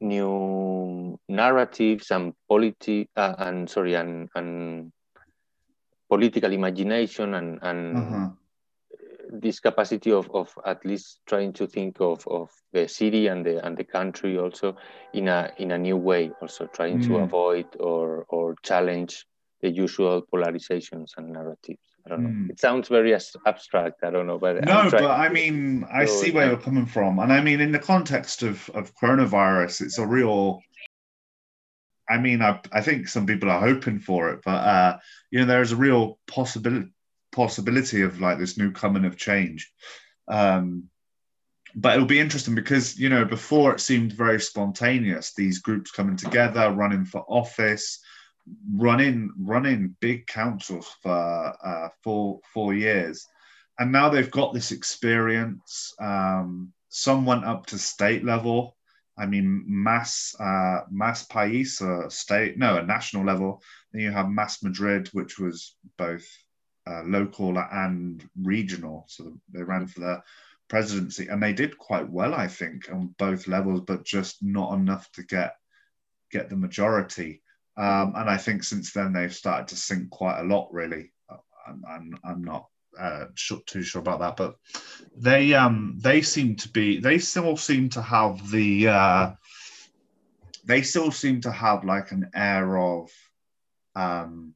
[0.00, 4.92] new narratives and politi- uh, and sorry and and
[6.08, 8.43] political imagination and and Uh-huh.
[9.40, 13.64] This capacity of, of at least trying to think of, of the city and the
[13.64, 14.76] and the country also
[15.12, 17.24] in a in a new way also trying to Mm.
[17.24, 19.26] avoid or or challenge
[19.62, 22.50] the usual polarizations and narratives i don't know Mm.
[22.50, 26.46] it sounds very abstract i don't know but No, but I mean, I see where
[26.48, 30.60] you're coming from, and I mean, in the context of of coronavirus, it's a real.
[32.08, 34.98] I mean, I I think some people are hoping for it, but uh,
[35.30, 36.93] you know, there is a real possibility
[37.34, 39.70] possibility of like this new coming of change.
[40.28, 40.84] Um,
[41.74, 45.34] but it'll be interesting because you know before it seemed very spontaneous.
[45.34, 48.00] These groups coming together, running for office,
[48.74, 53.26] running running big councils for uh, four four years,
[53.78, 55.92] and now they've got this experience.
[56.00, 58.76] Um, some went up to state level.
[59.18, 63.60] I mean, Más uh, Más País, uh, state no, a national level.
[63.92, 66.26] Then you have Más Madrid, which was both
[66.86, 69.04] uh, local and regional.
[69.08, 70.22] So they ran for the
[70.68, 75.10] presidency, and they did quite well, I think, on both levels, but just not enough
[75.12, 75.56] to get
[76.30, 77.42] get the majority.
[77.76, 80.72] Um, and I think since then they've started to sink quite a lot.
[80.72, 81.12] Really,
[81.66, 82.68] I'm, I'm, I'm not
[82.98, 83.26] uh,
[83.66, 84.56] too sure about that, but
[85.16, 89.32] they um they seem to be they still seem to have the uh,
[90.64, 93.10] they still seem to have like an air of
[93.96, 94.54] um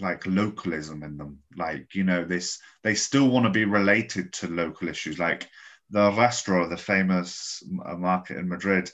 [0.00, 4.46] like localism in them like you know this they still want to be related to
[4.46, 5.48] local issues like
[5.90, 8.90] the Rastro, the famous uh, market in Madrid,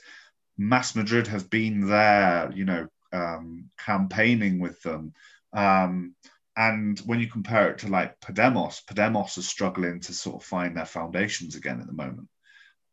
[0.59, 5.13] Más Madrid has been there, you know, um, campaigning with them.
[5.53, 6.15] Um,
[6.55, 10.77] and when you compare it to like Podemos, Podemos is struggling to sort of find
[10.77, 12.29] their foundations again at the moment.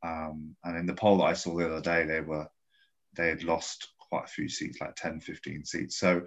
[0.03, 2.49] Um, and in the poll that I saw the other day, they were
[3.15, 5.99] they had lost quite a few seats, like 10, 15 seats.
[5.99, 6.23] So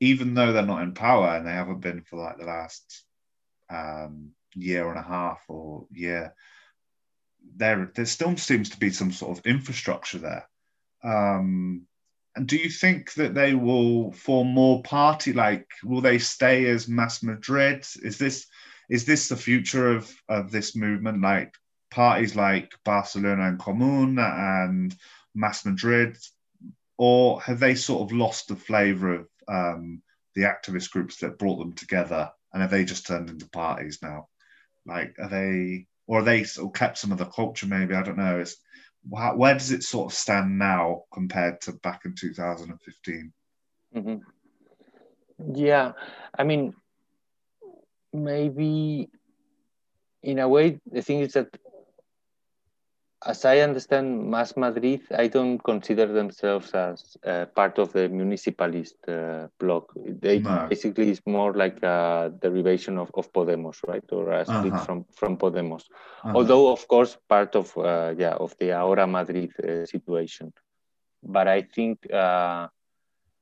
[0.00, 3.04] even though they're not in power and they haven't been for like the last
[3.70, 6.34] um, year and a half or year,
[7.56, 10.48] there there still seems to be some sort of infrastructure there.
[11.02, 11.86] Um,
[12.34, 15.32] and do you think that they will form more party?
[15.32, 17.86] Like, will they stay as Más Madrid?
[18.02, 18.46] Is this
[18.90, 21.22] is this the future of of this movement?
[21.22, 21.54] Like
[21.90, 24.94] parties like Barcelona en Comú and
[25.36, 26.18] Más Madrid,
[26.98, 30.02] or have they sort of lost the flavour of um,
[30.34, 34.28] the activist groups that brought them together, and have they just turned into parties now?
[34.86, 37.66] Like, are they, or are they sort of kept some of the culture?
[37.66, 38.40] Maybe I don't know.
[38.40, 38.56] It's
[39.08, 43.32] where does it sort of stand now compared to back in 2015?
[43.94, 45.54] Mm-hmm.
[45.54, 45.92] Yeah,
[46.36, 46.74] I mean,
[48.12, 49.08] maybe
[50.22, 51.48] in a way, the thing is that
[53.26, 58.96] as I understand Más Madrid, I don't consider themselves as uh, part of the municipalist
[59.08, 59.92] uh, bloc.
[59.96, 60.66] They no.
[60.68, 64.84] basically is more like a derivation of, of Podemos, right, or a split uh-huh.
[64.84, 65.84] from from Podemos.
[66.22, 66.36] Uh-huh.
[66.36, 70.52] Although, of course, part of uh, yeah of the Ahora Madrid uh, situation.
[71.22, 72.68] But I think, uh,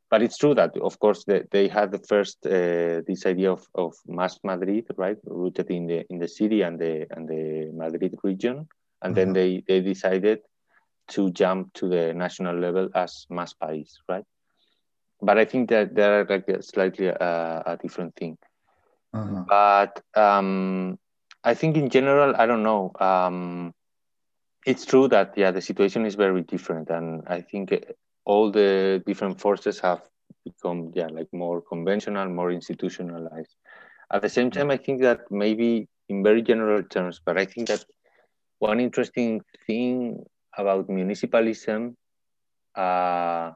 [0.09, 3.67] but it's true that of course they, they had the first uh, this idea of,
[3.75, 8.17] of Más Madrid, right, rooted in the in the city and the and the Madrid
[8.23, 8.67] region
[9.03, 9.35] and then mm-hmm.
[9.35, 10.41] they, they decided
[11.09, 14.25] to jump to the national level as Más País, right?
[15.21, 18.37] But I think that they're like a slightly uh, a different thing.
[19.13, 19.45] Uh-huh.
[19.49, 20.99] But um,
[21.43, 22.93] I think in general, I don't know.
[22.99, 23.75] Um,
[24.67, 27.73] it's true that yeah, the situation is very different, and I think
[28.25, 30.03] all the different forces have
[30.45, 33.55] become yeah like more conventional, more institutionalized.
[34.13, 37.69] At the same time, I think that maybe in very general terms, but I think
[37.69, 37.85] that
[38.59, 40.25] one interesting thing
[40.57, 41.95] about municipalism,
[42.75, 43.53] uh,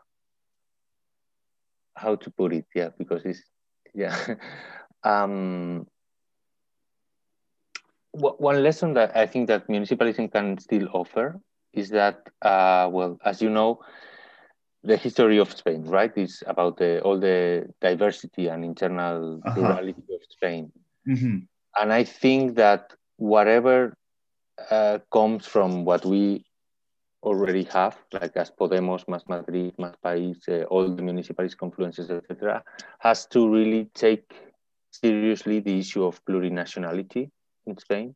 [1.97, 3.43] how to put it, yeah, because it's,
[3.95, 4.17] yeah.
[5.05, 5.87] um,
[8.13, 11.39] one lesson that I think that municipalism can still offer
[11.73, 13.81] is that, uh, well, as you know,
[14.83, 19.55] the history of Spain, right, is about the, all the diversity and internal uh-huh.
[19.55, 20.73] plurality of Spain.
[21.07, 21.39] Mm-hmm.
[21.81, 23.97] And I think that whatever
[24.71, 26.45] uh, comes from what we
[27.23, 32.63] already have, like as Podemos, Más Madrid, Más País, uh, all the municipalities, confluences, etc.,
[33.01, 34.33] has to really take
[34.91, 37.31] seriously the issue of plurinationality
[37.67, 38.15] in Spain,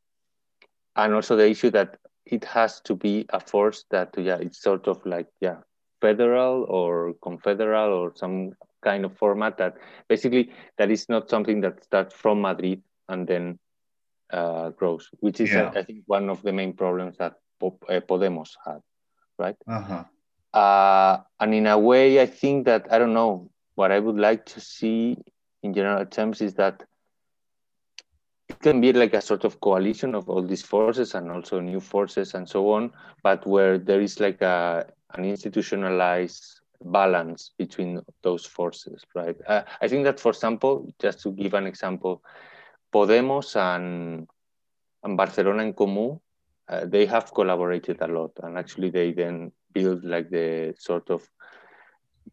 [0.97, 4.87] and also the issue that it has to be a force that, yeah, it's sort
[4.87, 5.57] of like, yeah,
[6.01, 9.77] federal or confederal or some kind of format that
[10.09, 13.59] basically that is not something that starts from Madrid and then
[14.33, 15.71] uh, grows, which is, yeah.
[15.75, 18.81] I think, one of the main problems that uh, Podemos had,
[19.39, 19.57] right?
[19.67, 20.05] Uh-huh.
[20.53, 24.45] Uh, and in a way, I think that, I don't know, what I would like
[24.47, 25.17] to see
[25.63, 26.83] in general terms is that
[28.49, 31.81] it can be like a sort of coalition of all these forces and also new
[31.81, 38.45] forces and so on, but where there is like a, an institutionalized balance between those
[38.45, 39.37] forces, right?
[39.47, 42.23] Uh, I think that, for example, just to give an example,
[42.93, 44.29] Podemos and,
[45.03, 46.21] and Barcelona en Comú,
[46.69, 48.33] uh, they have collaborated a lot.
[48.43, 51.27] And actually, they then build like the sort of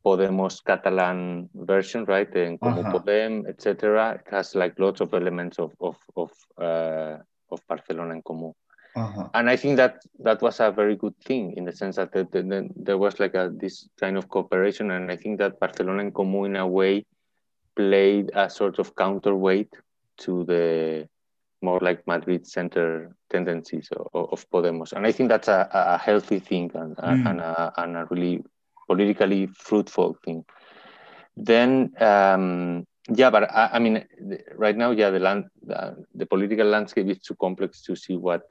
[0.03, 2.29] Podemos Catalan version, right?
[2.35, 2.91] En Comú uh-huh.
[2.91, 4.19] Podem, etc.
[4.19, 7.17] It has like lots of elements of, of, of, uh,
[7.51, 8.53] of Barcelona en Comú.
[8.95, 9.29] Uh-huh.
[9.33, 12.27] And I think that that was a very good thing in the sense that the,
[12.31, 14.91] the, the, there was like a, this kind of cooperation.
[14.91, 17.05] And I think that Barcelona en Comú, in a way,
[17.75, 19.73] played a sort of counterweight
[20.19, 21.07] to the
[21.61, 24.93] more like Madrid center tendencies of, of Podemos.
[24.93, 27.29] And I think that's a, a healthy thing and, mm.
[27.29, 28.43] and, a, and, a, really
[28.87, 30.45] politically fruitful thing.
[31.35, 34.05] Then, um, yeah, but I, I, mean,
[34.55, 38.43] right now, yeah, the land, the, the, political landscape is too complex to see what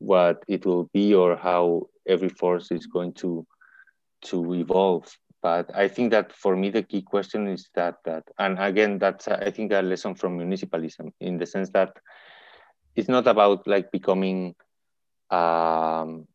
[0.00, 3.44] what it will be or how every force is going to
[4.22, 5.12] to evolve.
[5.40, 9.28] But I think that for me, the key question is that, that and again, that's,
[9.28, 11.96] I think, a lesson from municipalism in the sense that
[12.96, 14.56] it's not about like becoming,
[15.30, 16.26] um,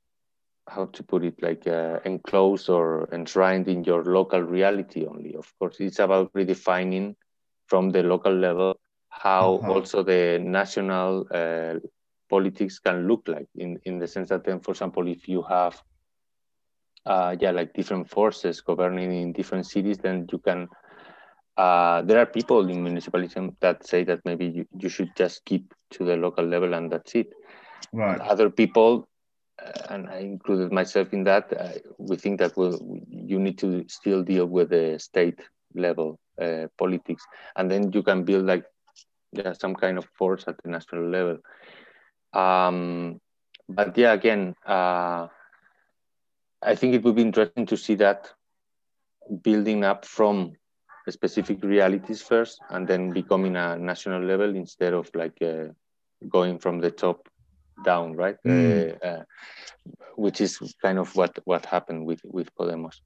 [0.65, 5.35] how to put it, like uh, enclosed or enshrined in your local reality only.
[5.35, 7.15] Of course, it's about redefining
[7.67, 8.77] from the local level
[9.13, 9.73] how uh-huh.
[9.73, 11.75] also the national uh,
[12.29, 15.81] politics can look like in, in the sense that then, for example, if you have
[17.05, 20.67] uh, yeah, like different forces governing in different cities, then you can.
[21.55, 25.71] Uh, there are people in municipalism that say that maybe you, you should just keep
[25.91, 27.27] to the local level and that's it.
[27.91, 28.19] Right.
[28.19, 29.07] Other people,
[29.63, 33.85] uh, and I included myself in that, uh, we think that we'll, you need to
[33.87, 35.39] still deal with the state
[35.75, 37.23] level uh, politics,
[37.55, 38.65] and then you can build like
[39.31, 41.37] yeah, some kind of force at the national level.
[42.33, 43.19] Um,
[43.69, 45.27] but yeah, again, uh,
[46.65, 48.31] I think it would be interesting to see that
[49.41, 50.53] building up from
[51.09, 55.65] specific realities first and then becoming a national level instead of like uh,
[56.29, 57.27] going from the top
[57.83, 58.97] down right mm.
[59.03, 59.23] uh, uh,
[60.15, 63.01] which is kind of what what happened with with podemos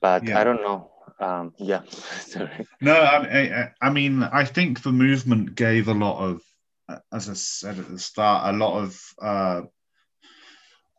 [0.00, 0.38] but yeah.
[0.38, 1.82] i don't know um yeah
[2.20, 6.42] sorry no I, I mean i think the movement gave a lot of
[7.12, 9.62] as i said at the start a lot of uh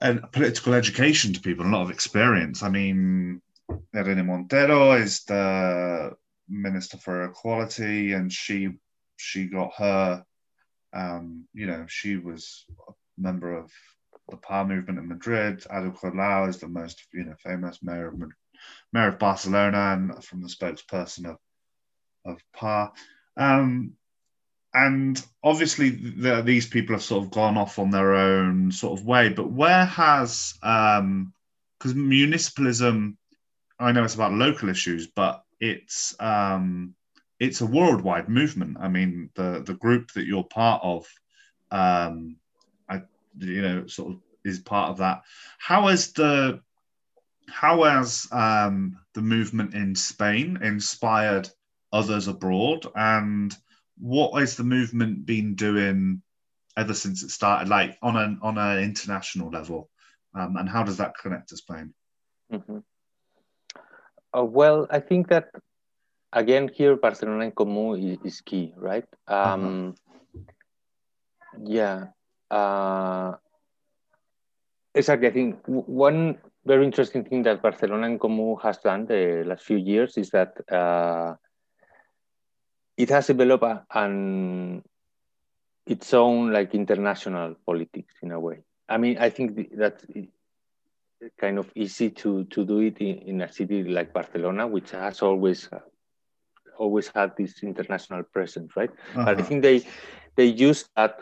[0.02, 3.42] and political education to people a lot of experience i mean
[3.96, 6.16] Irene Montero is the
[6.48, 8.70] Minister for Equality, and she
[9.18, 10.26] she got her.
[10.94, 13.72] Um, you know, she was a member of
[14.30, 15.66] the PAH movement in Madrid.
[15.70, 18.22] Ada Colau is the most you know famous mayor of
[18.94, 21.38] mayor of Barcelona, and from the spokesperson of
[22.26, 22.94] of PAH.
[23.38, 23.94] Um,
[24.76, 29.06] and obviously, the, these people have sort of gone off on their own sort of
[29.06, 29.30] way.
[29.30, 31.34] But where has because um,
[31.84, 33.16] municipalism
[33.80, 36.96] I know it's about local issues, but it's um,
[37.40, 38.78] it's a worldwide movement.
[38.80, 41.08] I mean, the the group that you're part of,
[41.72, 42.38] um,
[42.90, 43.02] I
[43.38, 45.24] you know, sort of is part of that.
[45.58, 46.62] How has the
[47.50, 51.50] how has um, the movement in Spain inspired
[51.92, 53.56] others abroad, and
[53.98, 56.22] what has the movement been doing
[56.78, 59.90] ever since it started, like on an on an international level,
[60.34, 61.94] um, and how does that connect to Spain?
[62.52, 62.80] Mm-hmm.
[64.36, 65.50] Uh, well, I think that
[66.34, 69.06] again here Barcelona en Comú is, is key, right?
[69.28, 69.96] Um,
[70.36, 70.42] uh-huh.
[71.64, 72.06] Yeah.
[72.52, 73.36] Uh,
[74.94, 75.28] exactly.
[75.28, 79.78] I think one very interesting thing that Barcelona en Comú has done the last few
[79.78, 81.36] years is that uh,
[82.98, 84.84] it has developed an
[85.86, 88.64] its own like international politics in a way.
[88.90, 90.02] I mean, I think that
[91.40, 95.22] kind of easy to to do it in, in a city like Barcelona, which has
[95.22, 95.70] always
[96.78, 98.90] always had this international presence, right?
[98.90, 99.26] Uh-huh.
[99.26, 99.86] But I think they
[100.36, 101.20] they use that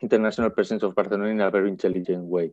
[0.00, 2.52] international presence of Barcelona in a very intelligent way.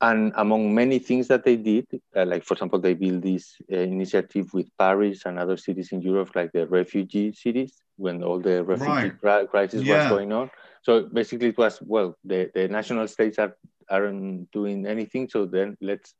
[0.00, 3.78] And among many things that they did, uh, like for example, they built this uh,
[3.78, 8.62] initiative with Paris and other cities in Europe, like the refugee cities, when all the
[8.62, 9.50] refugee right.
[9.50, 10.02] crisis yeah.
[10.02, 10.50] was going on.
[10.82, 13.56] So basically, it was well, the, the national states are
[13.90, 16.14] aren't doing anything, so then let's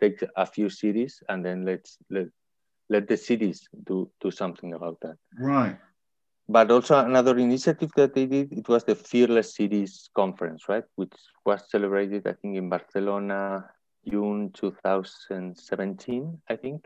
[0.00, 2.26] take a few cities and then let's let
[2.90, 5.16] let the cities do do something about that.
[5.38, 5.78] Right.
[6.48, 10.84] But also another initiative that they did, it was the Fearless Cities Conference, right?
[10.96, 11.12] Which
[11.44, 13.64] was celebrated, I think, in Barcelona,
[14.08, 16.84] June 2017, I think.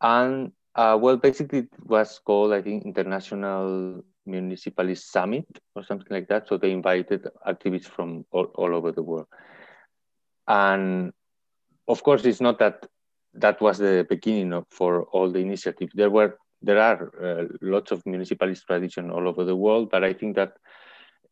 [0.00, 6.28] And uh, well, basically it was called, I think, International Municipalist Summit or something like
[6.28, 6.48] that.
[6.48, 9.26] So they invited activists from all, all over the world.
[10.46, 11.12] And
[11.88, 12.86] of course, it's not that
[13.34, 15.92] that was the beginning of, for all the initiatives.
[15.94, 20.12] There were there are uh, lots of municipalist tradition all over the world, but I
[20.12, 20.52] think that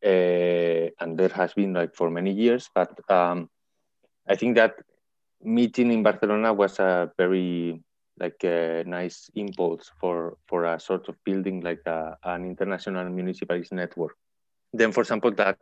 [0.05, 3.49] uh, and there has been like for many years, but um,
[4.29, 4.75] I think that
[5.43, 7.83] meeting in Barcelona was a very
[8.19, 13.73] like a nice impulse for for a sort of building like a, an international municipalist
[13.73, 14.17] network.
[14.73, 15.59] Then, for example, that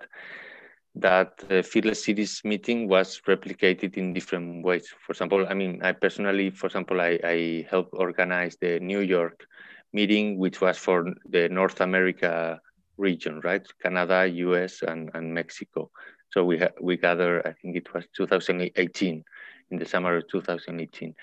[1.00, 4.88] that uh, Fearless Cities meeting was replicated in different ways.
[5.04, 9.46] For example, I mean, I personally, for example, I, I helped organize the New York
[9.92, 12.60] meeting, which was for the North America
[12.96, 13.66] region, right?
[13.82, 15.90] Canada, US, and, and Mexico.
[16.30, 19.24] So we we gathered, I think it was 2018,
[19.70, 21.14] in the summer of 2018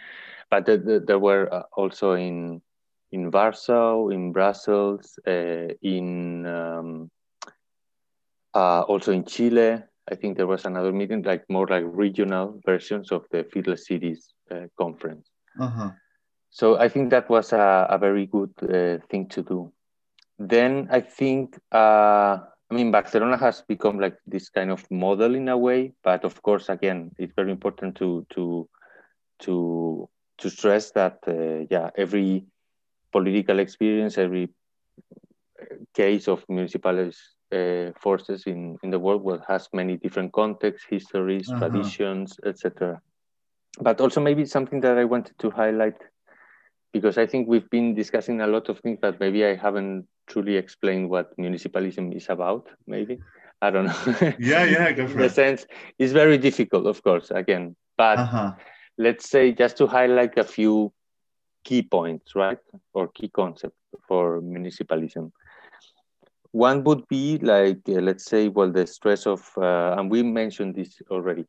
[0.50, 2.62] but the, the, there were uh, also in
[3.12, 7.10] in Warsaw, in Brussels, uh, in um,
[8.56, 9.84] uh, also in Chile.
[10.10, 14.34] I think there was another meeting, like more like regional versions of the Fearless Cities
[14.52, 15.30] uh, conference.
[15.60, 15.92] Uh-huh.
[16.50, 19.74] So I think that was a, a very good uh, thing to do.
[20.40, 22.38] Then I think, uh,
[22.70, 26.42] I mean, Barcelona has become like this kind of model in a way, but of
[26.42, 28.70] course, again, it's very important to to
[29.40, 32.46] to to stress that uh, yeah every
[33.12, 34.50] political experience every
[35.62, 36.98] uh, case of municipal
[37.52, 41.60] uh, forces in, in the world well, has many different contexts histories uh-huh.
[41.60, 43.00] traditions etc
[43.82, 45.98] but also maybe something that i wanted to highlight
[46.94, 50.56] because i think we've been discussing a lot of things but maybe i haven't truly
[50.56, 53.20] explained what municipalism is about maybe
[53.62, 55.24] i don't know yeah yeah go for in it.
[55.24, 55.66] the sense
[56.00, 58.54] it's very difficult of course again but uh-huh
[58.98, 60.92] let's say just to highlight a few
[61.64, 62.60] key points, right,
[62.94, 63.78] or key concepts
[64.08, 65.32] for municipalism.
[66.56, 70.76] One would be like, uh, let's say, well, the stress of, uh, and we mentioned
[70.76, 71.46] this already,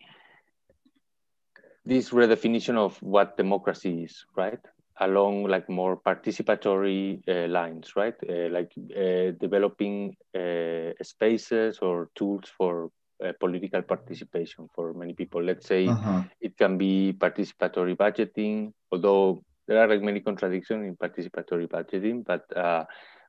[1.85, 4.59] this redefinition of what democracy is, right?
[5.01, 8.15] along like more participatory uh, lines, right?
[8.29, 12.91] Uh, like uh, developing uh, spaces or tools for
[13.25, 15.43] uh, political participation for many people.
[15.43, 16.23] Let's say uh-huh.
[16.41, 22.45] it can be participatory budgeting, although there are like many contradictions in participatory budgeting, but
[22.57, 22.85] uh,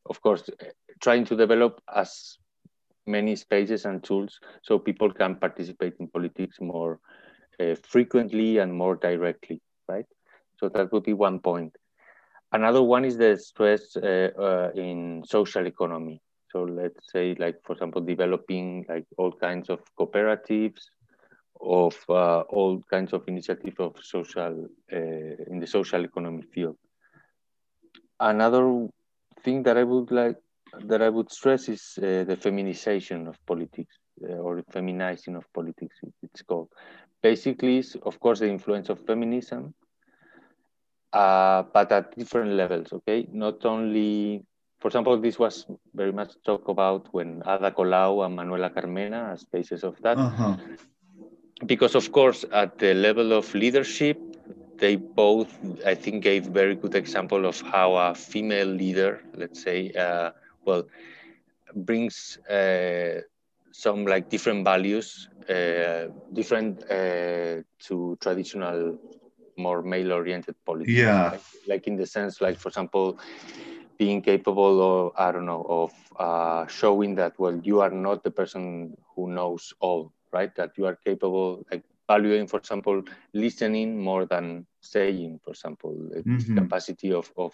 [0.10, 0.50] of course,
[1.02, 2.38] trying to develop as
[3.06, 7.00] many spaces and tools so people can participate in politics more
[7.84, 10.06] frequently and more directly, right?
[10.60, 11.76] So that would be one point.
[12.52, 16.22] Another one is the stress uh, uh, in social economy.
[16.52, 20.82] So let's say, like for example, developing like all kinds of cooperatives,
[21.60, 24.98] of uh, all kinds of initiatives of social uh,
[25.52, 26.78] in the social economy field.
[28.20, 28.88] Another
[29.44, 30.38] thing that I would like
[30.86, 35.96] that I would stress is uh, the feminization of politics uh, or feminizing of politics.
[36.22, 36.70] It's called
[37.22, 39.74] basically, of course, the influence of feminism
[41.14, 43.28] uh, but at different levels, okay?
[43.32, 44.44] Not only,
[44.80, 49.46] for example, this was very much talked about when Ada Colau and Manuela Carmena as
[49.52, 50.18] cases of that.
[50.18, 50.56] Uh-huh.
[51.66, 54.20] Because, of course, at the level of leadership,
[54.78, 55.50] they both,
[55.86, 60.32] I think, gave very good example of how a female leader, let's say, uh,
[60.66, 60.84] well,
[61.76, 63.22] brings uh,
[63.72, 68.98] some like different values, uh, different uh, to traditional
[69.58, 70.94] more male-oriented politics.
[70.94, 71.32] Yeah.
[71.32, 73.18] Like, like, in the sense, like for example,
[73.98, 78.32] being capable of I don't know of uh, showing that well you are not the
[78.32, 80.54] person who knows all, right?
[80.56, 83.04] That you are capable, like valuing, for example,
[83.34, 86.58] listening more than saying, for example, mm-hmm.
[86.58, 87.54] capacity of, of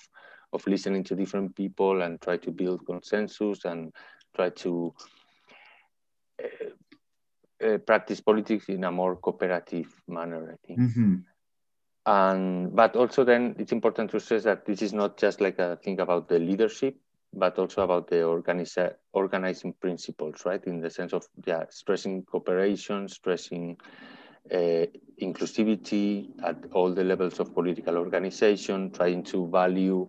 [0.53, 3.91] of listening to different people and try to build consensus and
[4.35, 4.93] try to
[6.43, 10.79] uh, uh, practice politics in a more cooperative manner, I think.
[10.79, 11.15] Mm-hmm
[12.05, 15.77] and but also then it's important to stress that this is not just like a
[15.77, 16.95] thing about the leadership
[17.33, 23.07] but also about the organiza- organizing principles right in the sense of yeah stressing cooperation
[23.07, 23.77] stressing
[24.51, 24.85] uh,
[25.21, 30.07] inclusivity at all the levels of political organization trying to value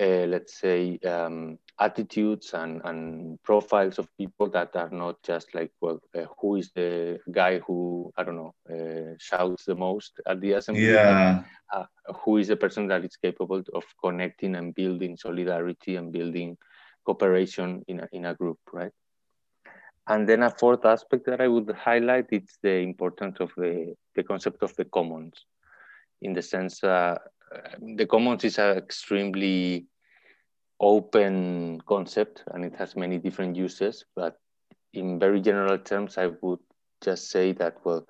[0.00, 5.72] uh, let's say um, attitudes and, and profiles of people that are not just like
[5.80, 10.40] well uh, who is the guy who i don't know uh, shouts the most at
[10.40, 11.42] the assembly yeah.
[11.72, 11.84] uh,
[12.24, 16.56] who is the person that is capable of connecting and building solidarity and building
[17.04, 18.92] cooperation in a, in a group right
[20.08, 24.22] and then a fourth aspect that i would highlight is the importance of the, the
[24.22, 25.44] concept of the commons
[26.22, 27.16] in the sense uh,
[27.96, 29.86] the commons is an extremely
[30.80, 34.04] open concept and it has many different uses.
[34.16, 34.36] But
[34.92, 36.60] in very general terms, I would
[37.02, 38.06] just say that, well,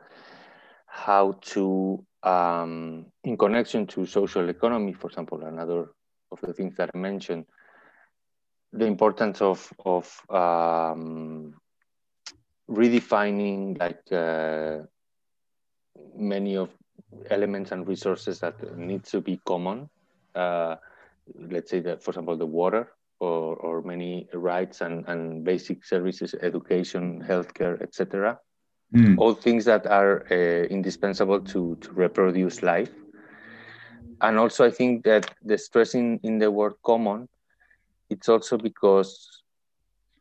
[0.87, 5.91] how to, um, in connection to social economy, for example, another
[6.33, 7.47] of the things that I mentioned,
[8.73, 11.55] the importance of, of um,
[12.71, 14.85] redefining like uh,
[16.17, 16.71] many of
[17.31, 19.89] elements and resources that need to be common.
[20.35, 20.77] Uh,
[21.35, 26.35] let's say that, for example, the water or, or many rights and, and basic services,
[26.41, 28.39] education, healthcare, etc.
[28.95, 29.19] Mm.
[29.19, 30.35] All things that are uh,
[30.67, 32.91] indispensable to, to reproduce life.
[34.23, 37.29] And also, I think that the stressing in the word common,
[38.11, 39.40] it's also because,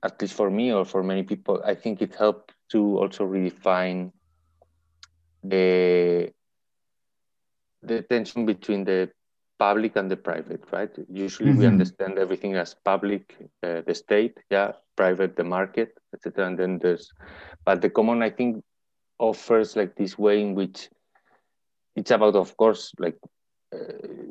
[0.04, 4.12] at least for me or for many people, I think it helped to also redefine
[5.44, 6.32] the
[7.82, 9.10] the tension between the
[9.58, 10.90] public and the private, right?
[11.10, 11.60] Usually mm-hmm.
[11.60, 16.48] we understand everything as public, uh, the state, yeah, private, the market, etc.
[16.48, 17.12] And then there's,
[17.66, 18.64] but the common, I think,
[19.20, 20.90] offers like this way in which
[21.96, 23.18] it's about, of course, like
[23.74, 24.29] uh,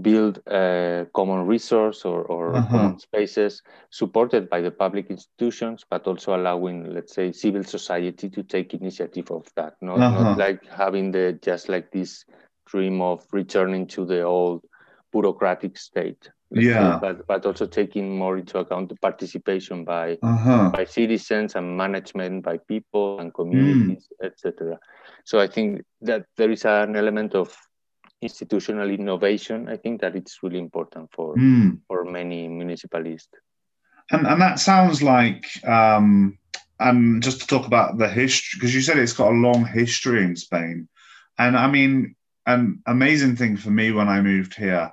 [0.00, 2.68] build a common resource or, or uh-huh.
[2.70, 8.42] common spaces supported by the public institutions, but also allowing, let's say, civil society to
[8.42, 9.74] take initiative of that.
[9.82, 10.22] Not, uh-huh.
[10.22, 12.24] not like having the just like this
[12.66, 14.64] dream of returning to the old
[15.12, 16.30] bureaucratic state.
[16.54, 20.70] Yeah, say, but but also taking more into account the participation by uh-huh.
[20.70, 24.26] by citizens and management by people and communities, mm.
[24.26, 24.78] etc.
[25.24, 27.56] So I think that there is an element of
[28.22, 29.68] institutional innovation.
[29.68, 31.78] I think that it's really important for mm.
[31.88, 33.34] for many municipalists.
[34.10, 36.38] And and that sounds like um,
[36.78, 40.24] and just to talk about the history because you said it's got a long history
[40.24, 40.88] in Spain,
[41.38, 42.14] and I mean
[42.46, 44.92] an amazing thing for me when I moved here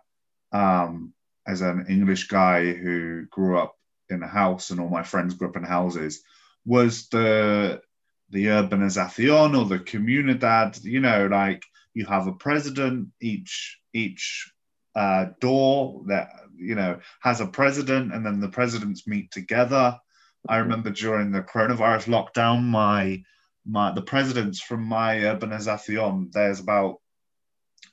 [0.52, 1.14] um,
[1.48, 3.76] as an English guy who grew up
[4.10, 6.22] in a house and all my friends grew up in houses
[6.66, 7.82] was the
[8.30, 10.84] the urbanización or the comunidad.
[10.84, 11.64] You know, like
[11.94, 14.52] you have a president each each
[14.96, 20.00] uh, door that you know has a president, and then the presidents meet together.
[20.48, 23.24] I remember during the coronavirus lockdown, my
[23.66, 27.00] my the presidents from my urbanización, there's about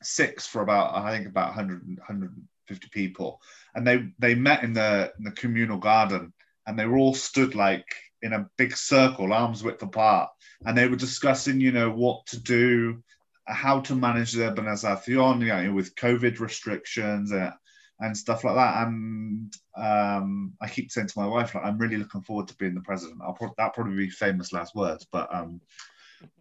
[0.02, 3.40] six for about I think about 100 150 people,
[3.74, 6.32] and they they met in the in the communal garden,
[6.66, 7.86] and they were all stood like
[8.22, 10.30] in a big circle, arms width apart,
[10.64, 13.02] and they were discussing, you know, what to do,
[13.46, 17.32] how to manage the urbanización, you know, with COVID restrictions.
[17.32, 17.52] Uh,
[18.00, 18.86] and stuff like that.
[18.86, 22.74] And um, I keep saying to my wife, like, I'm really looking forward to being
[22.74, 23.20] the president.
[23.22, 25.60] I'll pro- that probably be famous last words, but um,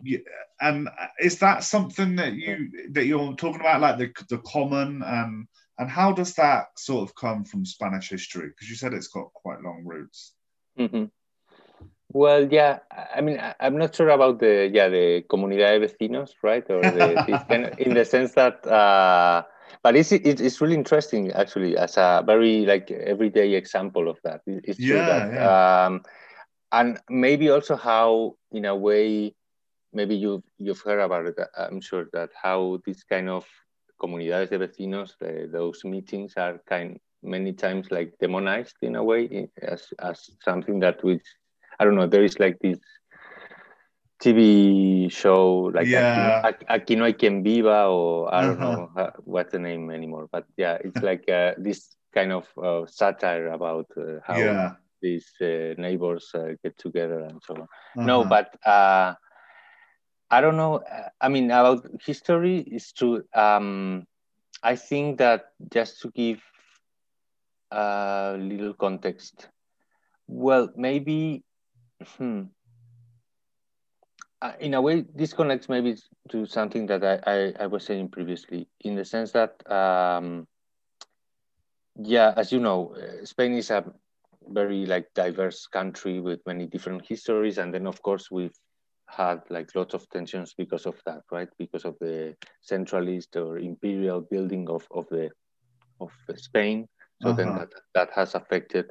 [0.03, 0.19] yeah,
[0.61, 0.89] and
[1.19, 5.47] is that something that you that you're talking about, like the the common and
[5.77, 8.47] and how does that sort of come from Spanish history?
[8.47, 10.33] Because you said it's got quite long roots.
[10.79, 11.11] Mhm.
[12.15, 12.79] Well, yeah,
[13.13, 16.63] I mean, I'm not sure about the yeah the comunidad de vecinos, right?
[16.69, 19.43] Or the, this kind of- in the sense that, uh,
[19.83, 24.39] but it's, it's really interesting actually as a very like everyday example of that.
[24.47, 26.03] It- It's true Yeah, that, um,
[26.71, 29.35] and maybe also how in a way,
[29.91, 31.35] maybe you've you've heard about it.
[31.57, 33.45] I'm sure that how this kind of
[34.01, 39.49] comunidades de vecinos, uh, those meetings are kind many times like demonized in a way
[39.61, 41.27] as as something that which
[41.79, 42.07] I don't know.
[42.07, 42.79] There is like this
[44.21, 45.93] TV show like Yeah.
[45.93, 46.35] Aquí, no-
[46.69, 48.61] Aquí no hay quien viva or I don't Uh-huh.
[48.61, 50.27] know uh, what's the name anymore.
[50.31, 54.75] But yeah, it's like uh, this kind of uh, satire about uh, how yeah.
[55.01, 57.67] these uh, neighbors uh, get together and so on.
[58.03, 58.25] No, Uh-huh.
[58.25, 59.13] but uh,
[60.29, 60.81] I don't know.
[61.21, 63.23] I mean, about history, it's true.
[63.33, 64.05] Um,
[64.63, 66.41] I think that just to give
[67.71, 69.49] a little context,
[70.27, 71.43] well, maybe
[72.03, 72.43] hmm,
[74.41, 75.95] uh, in a way, this connects maybe
[76.29, 80.47] to something that I, I, I was saying previously, in the sense that, um,
[81.97, 83.83] yeah, as you know, uh, Spain is a
[84.47, 88.55] very like diverse country with many different histories, and then of course we've
[89.07, 91.49] had like lots of tensions because of that, right?
[91.57, 92.35] Because of the
[92.69, 95.29] centralist or imperial building of, of the
[95.99, 96.87] of Spain.
[97.21, 97.59] So then Uh-huh.
[97.59, 98.85] that that has affected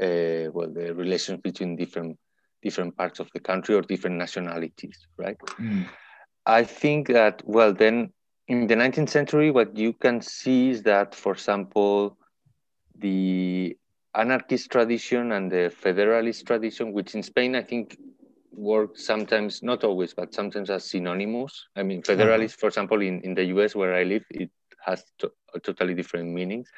[0.00, 2.16] uh, well the relations between different
[2.62, 5.38] different parts of the country or different nationalities, right?
[5.58, 5.86] Mm.
[6.46, 8.12] I think that, well, then
[8.48, 12.16] in the 19th century, what you can see is that, for example,
[12.98, 13.76] the
[14.14, 17.96] anarchist tradition and the federalist tradition, which in Spain I think
[18.52, 21.66] work sometimes, not always, but sometimes as synonymous.
[21.76, 24.50] I mean, federalist, for example, in, in the US where I live, it
[24.84, 25.30] has to,
[25.62, 26.68] totally different meanings.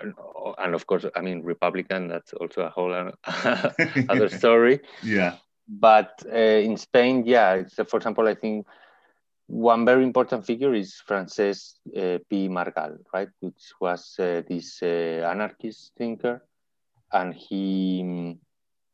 [0.00, 0.14] And,
[0.58, 2.92] and of course, I mean, Republican, that's also a whole
[4.08, 5.36] other story yeah.
[5.68, 8.66] but uh, in Spain, yeah, it's, for example, I think
[9.48, 15.26] one very important figure is Francesc uh, Pi Margall, right, which was uh, this uh,
[15.26, 16.44] anarchist thinker,
[17.12, 18.36] and he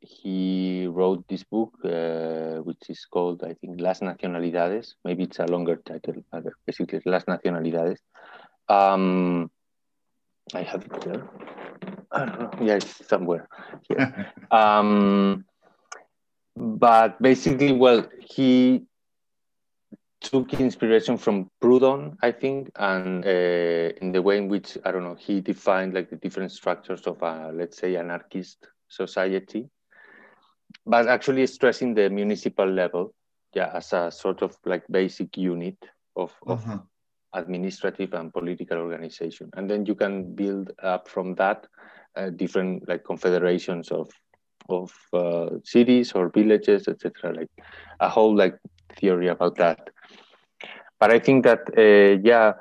[0.01, 4.95] he wrote this book, uh, which is called, I think, Las Nacionalidades.
[5.05, 7.99] Maybe it's a longer title, but basically, Las Nacionalidades.
[8.69, 9.51] Um,
[10.53, 11.29] I have it here.
[12.13, 12.51] I don't know.
[12.67, 13.49] Yeah, it's somewhere.
[13.89, 14.33] Here.
[14.51, 15.45] um,
[16.57, 18.85] but basically, well, he
[20.21, 25.05] took inspiration from Proudhon, I think, and uh, in the way in which I don't
[25.05, 29.69] know he defined like the different structures of a let's say anarchist society,
[30.87, 33.15] but actually stressing the municipal level,
[33.55, 35.77] yeah, as a sort of like basic unit
[36.17, 36.79] of, of Uh-huh.
[37.35, 41.67] Administrative and political organization, and then you can build up from that
[42.17, 44.11] uh, different like confederations of
[44.69, 47.35] of uh, cities or villages, etc.
[47.35, 47.51] Like
[48.01, 48.57] a whole like
[48.97, 49.91] theory about that.
[50.99, 52.55] But I think that uh, yeah,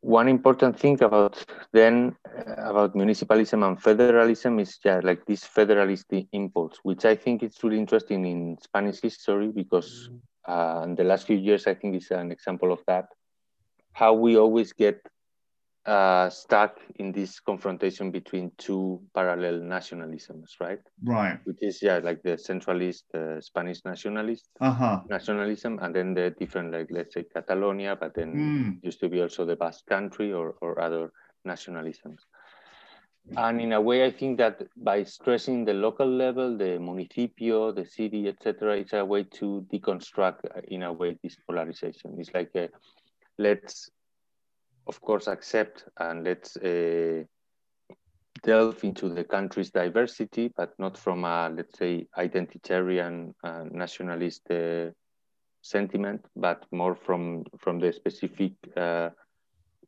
[0.00, 6.06] one important thing about then uh, about municipalism and federalism is yeah like this federalist
[6.32, 10.10] impulse, which I think is really interesting in Spanish history because
[10.46, 13.06] uh, in the last few years I think is an example of that.
[13.92, 15.00] How we always get
[15.86, 20.80] uh, stuck in this confrontation between two parallel nationalisms, right?
[21.02, 21.38] Right.
[21.44, 25.00] Which is yeah, like the centralist uh, Spanish nationalist Uh-huh.
[25.08, 28.78] nationalism, and then the different like let's say Catalonia, but then Mm.
[28.82, 31.10] used to be also the Basque Country or or other
[31.46, 32.20] nationalisms.
[33.36, 37.84] And in a way, I think that by stressing the local level, the municipio, the
[37.86, 42.16] city, etc., it's a way to deconstruct, uh, in a way, this polarization.
[42.18, 42.68] It's like a,
[43.38, 43.90] let's
[44.86, 47.22] of course, accept and let's uh,
[48.42, 54.90] delve into the country's diversity, but not from a, let's say, identitarian uh, nationalist uh,
[55.62, 59.10] sentiment, but more from from the specific uh,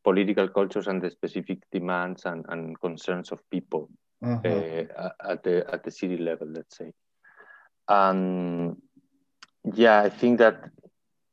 [0.03, 3.89] political cultures and the specific demands and, and concerns of people
[4.45, 4.83] uh,
[5.29, 6.91] at the at the city level, let's say.
[7.89, 8.77] And
[9.73, 10.69] yeah, I think that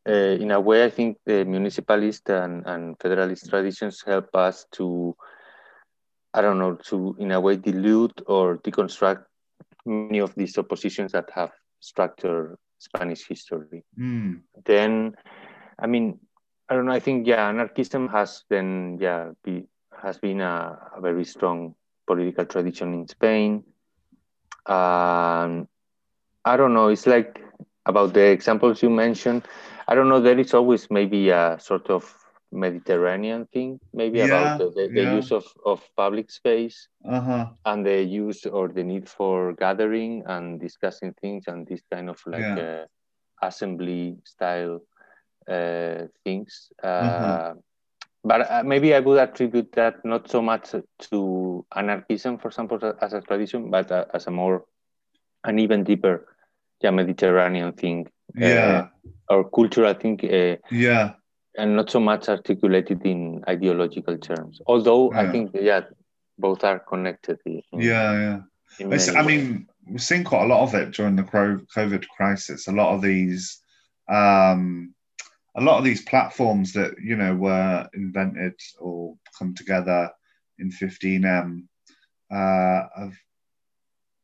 [0.09, 5.17] uh, in a way, I think the municipalist and, and federalist traditions help us to,
[6.35, 9.25] I don't know, to in a way dilute or deconstruct
[9.85, 13.85] many of these oppositions that have structured Spanish history.
[13.99, 14.41] Mm.
[14.65, 15.15] Then,
[15.79, 16.19] I mean,
[16.69, 16.93] I don't know.
[16.93, 19.67] I think yeah, anarchism has then yeah be,
[20.03, 21.75] has been a, a very strong
[22.07, 23.65] political tradition in Spain.
[24.67, 25.69] Um,
[26.45, 26.89] I don't know.
[26.89, 27.41] It's like
[27.87, 29.43] about the examples you mentioned.
[29.89, 30.21] I don't know.
[30.21, 32.15] There is always maybe a sort of
[32.53, 35.15] Mediterranean thing, maybe yeah, about the, the, the yeah.
[35.15, 37.47] use of, of public space uh-huh.
[37.65, 42.21] and the use or the need for gathering and discussing things and this kind of
[42.27, 42.85] like yeah.
[43.43, 44.81] uh, assembly style
[45.49, 46.71] uh, things.
[46.83, 47.55] Uh, uh-huh.
[48.25, 50.75] But uh, maybe I would attribute that not so much
[51.11, 54.65] to anarchism, for example, as a tradition, but uh, as a more,
[55.43, 56.29] an even deeper
[56.81, 58.07] yeah, Mediterranean thing.
[58.37, 58.89] Yeah.
[59.29, 60.19] Or cultural thing.
[60.71, 61.13] yeah
[61.57, 64.61] and not so much articulated in ideological terms.
[64.67, 65.21] Although yeah.
[65.21, 65.83] I think, yeah,
[66.39, 67.39] both are connected.
[67.45, 68.41] In, yeah,
[68.81, 68.99] yeah.
[69.17, 72.69] I mean, we've seen quite a lot of it during the COVID crisis.
[72.69, 73.61] A lot of these,
[74.09, 74.95] um,
[75.55, 80.11] a lot of these platforms that you know were invented or come together
[80.59, 81.65] in 15M
[82.31, 83.15] uh, have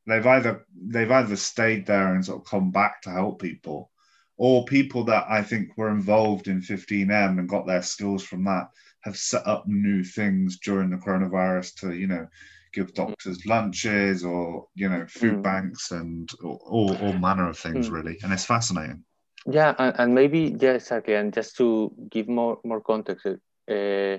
[0.06, 3.90] they've either they've either stayed there and sort of come back to help people,
[4.38, 8.68] or people that I think were involved in 15M and got their skills from that
[9.00, 12.26] have set up new things during the coronavirus to, you know,
[12.72, 15.42] give doctors lunches or, you know, food mm.
[15.42, 17.92] banks and all, all manner of things, mm.
[17.92, 18.18] really.
[18.22, 19.04] And it's fascinating.
[19.46, 21.14] Yeah, and, and, maybe, yeah, exactly.
[21.14, 24.18] And just to give more, more context, uh,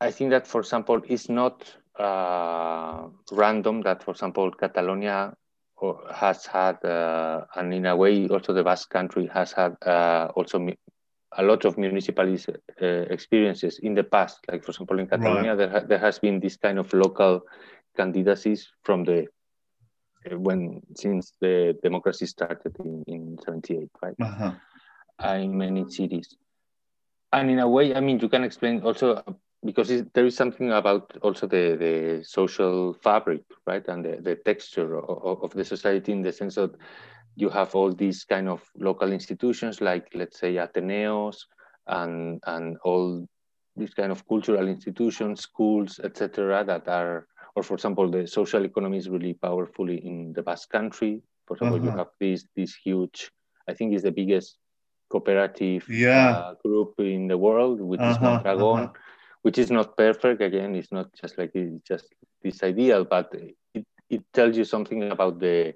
[0.00, 5.34] I think that, for example, it's not uh, random that, for example, Catalonia
[6.12, 10.68] has had, uh, and in a way, also the Basque Country has had uh, also
[11.38, 14.38] a lot of municipalities uh, experiences in the past.
[14.50, 15.58] Like for example, in Catalonia, right.
[15.58, 17.42] there, ha there has been this kind of local
[17.96, 19.26] candidacies from the
[20.30, 24.54] uh, when since the democracy started in, in 78 right -huh.
[25.44, 26.36] in many cities
[27.32, 29.06] and in a way i mean you can explain also
[29.64, 34.98] because there is something about also the, the social fabric, right, and the, the texture
[34.98, 36.74] of, of, the society in the sense that
[37.36, 41.44] you have all these kind of local institutions, like let's say Ateneos,
[41.86, 43.26] and and all
[43.76, 48.98] these kind of cultural institutions, schools, etc., that are, or for example, the social economy
[48.98, 51.22] is really powerfully in the Basque Country.
[51.46, 51.84] For example, uh -huh.
[51.84, 52.04] you uh-huh.
[52.04, 53.30] have this this huge,
[53.68, 54.58] I think, is the biggest
[55.08, 56.30] cooperative yeah.
[56.30, 58.80] uh, group in the world, which uh -huh, is Mondragon.
[58.86, 59.09] -huh
[59.42, 60.40] which is not perfect.
[60.42, 62.06] Again, it's not just like it's just
[62.42, 63.32] this ideal, but
[63.74, 65.74] it, it tells you something about the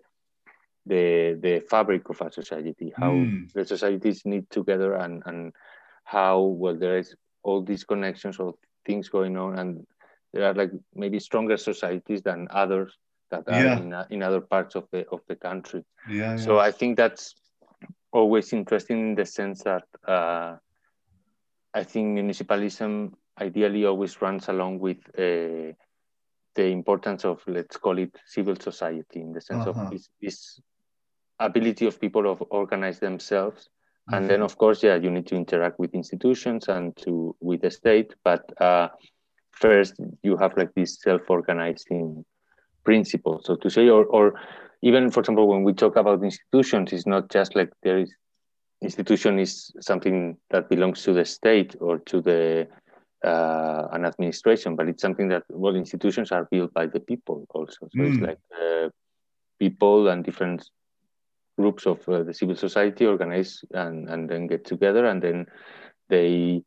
[0.87, 3.51] the the fabric of a society, how mm.
[3.53, 5.53] the societies knit together, and and
[6.05, 8.55] how well there is all these connections of
[8.85, 9.87] things going on, and
[10.33, 12.99] there are like maybe stronger societies than others
[13.31, 13.79] that are yeah.
[13.79, 15.85] in, in other parts of the of the country.
[16.09, 17.35] Yeah, so I think that's
[18.12, 20.57] always interesting in the sense that uh,
[21.73, 25.72] I think municipalism ideally always runs along with uh,
[26.55, 29.82] the importance of let's call it civil society in the sense uh-huh.
[29.82, 30.61] of this, this,
[31.41, 33.68] ability of people to organize themselves
[34.09, 34.14] mm-hmm.
[34.14, 37.70] and then of course yeah you need to interact with institutions and to with the
[37.70, 38.87] state but uh,
[39.51, 42.24] first you have like this self-organizing
[42.85, 44.35] principle so to say or, or
[44.82, 48.14] even for example when we talk about institutions it's not just like there is
[48.80, 52.68] institution is something that belongs to the state or to the
[53.25, 57.89] uh, an administration, but it's something that well institutions are built by the people also.
[57.93, 58.12] So mm.
[58.12, 58.89] it's like uh,
[59.59, 60.68] people and different
[61.59, 65.47] groups of uh, the civil society organize and, and then get together and then
[66.09, 66.62] they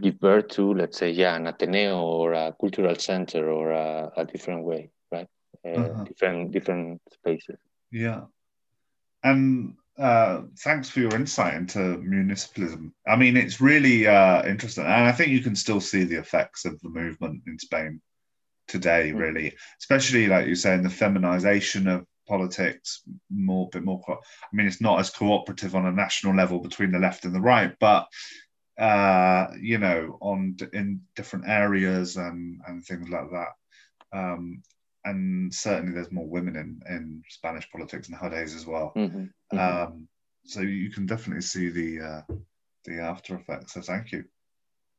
[0.00, 4.24] give birth to let's say yeah an ateneo or a cultural center or a, a
[4.24, 5.28] different way right
[5.64, 6.04] uh, -huh.
[6.08, 7.58] different different spaces
[7.90, 8.20] yeah
[9.22, 12.92] and uh, thanks for your insight into municipalism.
[13.06, 16.64] I mean, it's really uh, interesting, and I think you can still see the effects
[16.64, 18.00] of the movement in Spain
[18.66, 19.12] today.
[19.14, 19.18] Mm.
[19.18, 24.02] Really, especially like you're saying, the feminization of politics, more bit more.
[24.08, 27.40] I mean, it's not as cooperative on a national level between the left and the
[27.40, 28.08] right, but
[28.78, 33.52] uh, you know, on in different areas and and things like that.
[34.12, 34.62] Um,
[35.04, 38.92] and certainly there's more women in, in Spanish politics nowadays as well.
[38.96, 39.24] Mm-hmm.
[39.52, 39.58] Mm-hmm.
[39.58, 40.08] Um,
[40.44, 42.34] so you can definitely see the uh,
[42.84, 43.74] the after effects.
[43.74, 44.24] So thank you.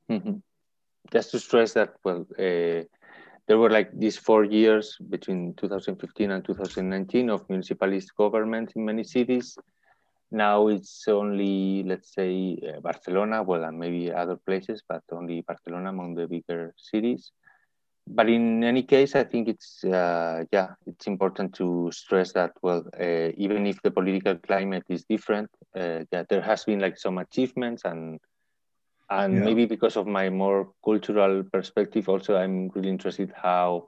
[0.10, 0.38] Mm-hmm.
[1.12, 2.84] Just to stress that, well, uh,
[3.48, 9.04] there were like these four years between 2015 and 2019 of municipalist government in many
[9.04, 9.56] cities.
[10.32, 15.90] Now it's only, let's say, uh, Barcelona, well, and maybe other places, but only Barcelona
[15.90, 17.32] among the bigger cities.
[18.08, 22.86] But in any case, I think it's uh, yeah, it's important to stress that well,
[23.00, 27.18] uh, even if the political climate is different, uh, that there has been like some
[27.18, 28.20] achievements and
[29.10, 29.44] and yeah.
[29.44, 33.88] maybe because of my more cultural perspective, also I'm really interested how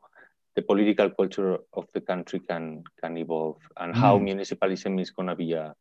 [0.56, 3.98] the political culture of the country can can evolve and mm.
[3.98, 5.76] how municipalism is going to be a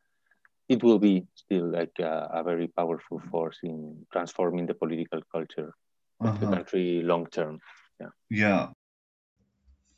[0.69, 5.73] it will be still like a, a, very powerful force in transforming the political culture
[6.19, 6.37] of uh-huh.
[6.39, 7.59] the country long term.
[7.99, 8.07] Yeah.
[8.29, 8.67] Yeah.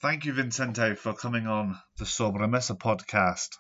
[0.02, 3.58] Thank you, Vincente, for coming on the Sobremesa podcast.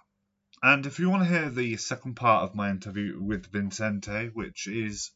[0.63, 4.67] And if you want to hear the second part of my interview with Vincente, which
[4.67, 5.11] is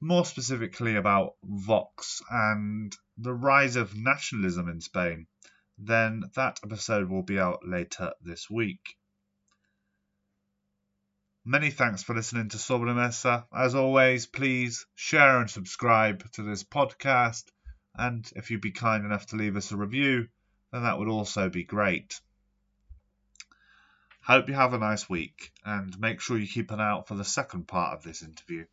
[0.00, 5.26] more specifically about Vox and the rise of nationalism in Spain,
[5.78, 8.96] then that episode will be out later this week.
[11.44, 13.46] Many thanks for listening to Sobremesa.
[13.52, 17.44] As always, please share and subscribe to this podcast.
[17.94, 20.28] And if you'd be kind enough to leave us a review,
[20.72, 22.20] then that would also be great.
[24.22, 27.14] Hope you have a nice week and make sure you keep an eye out for
[27.14, 28.64] the second part of this interview.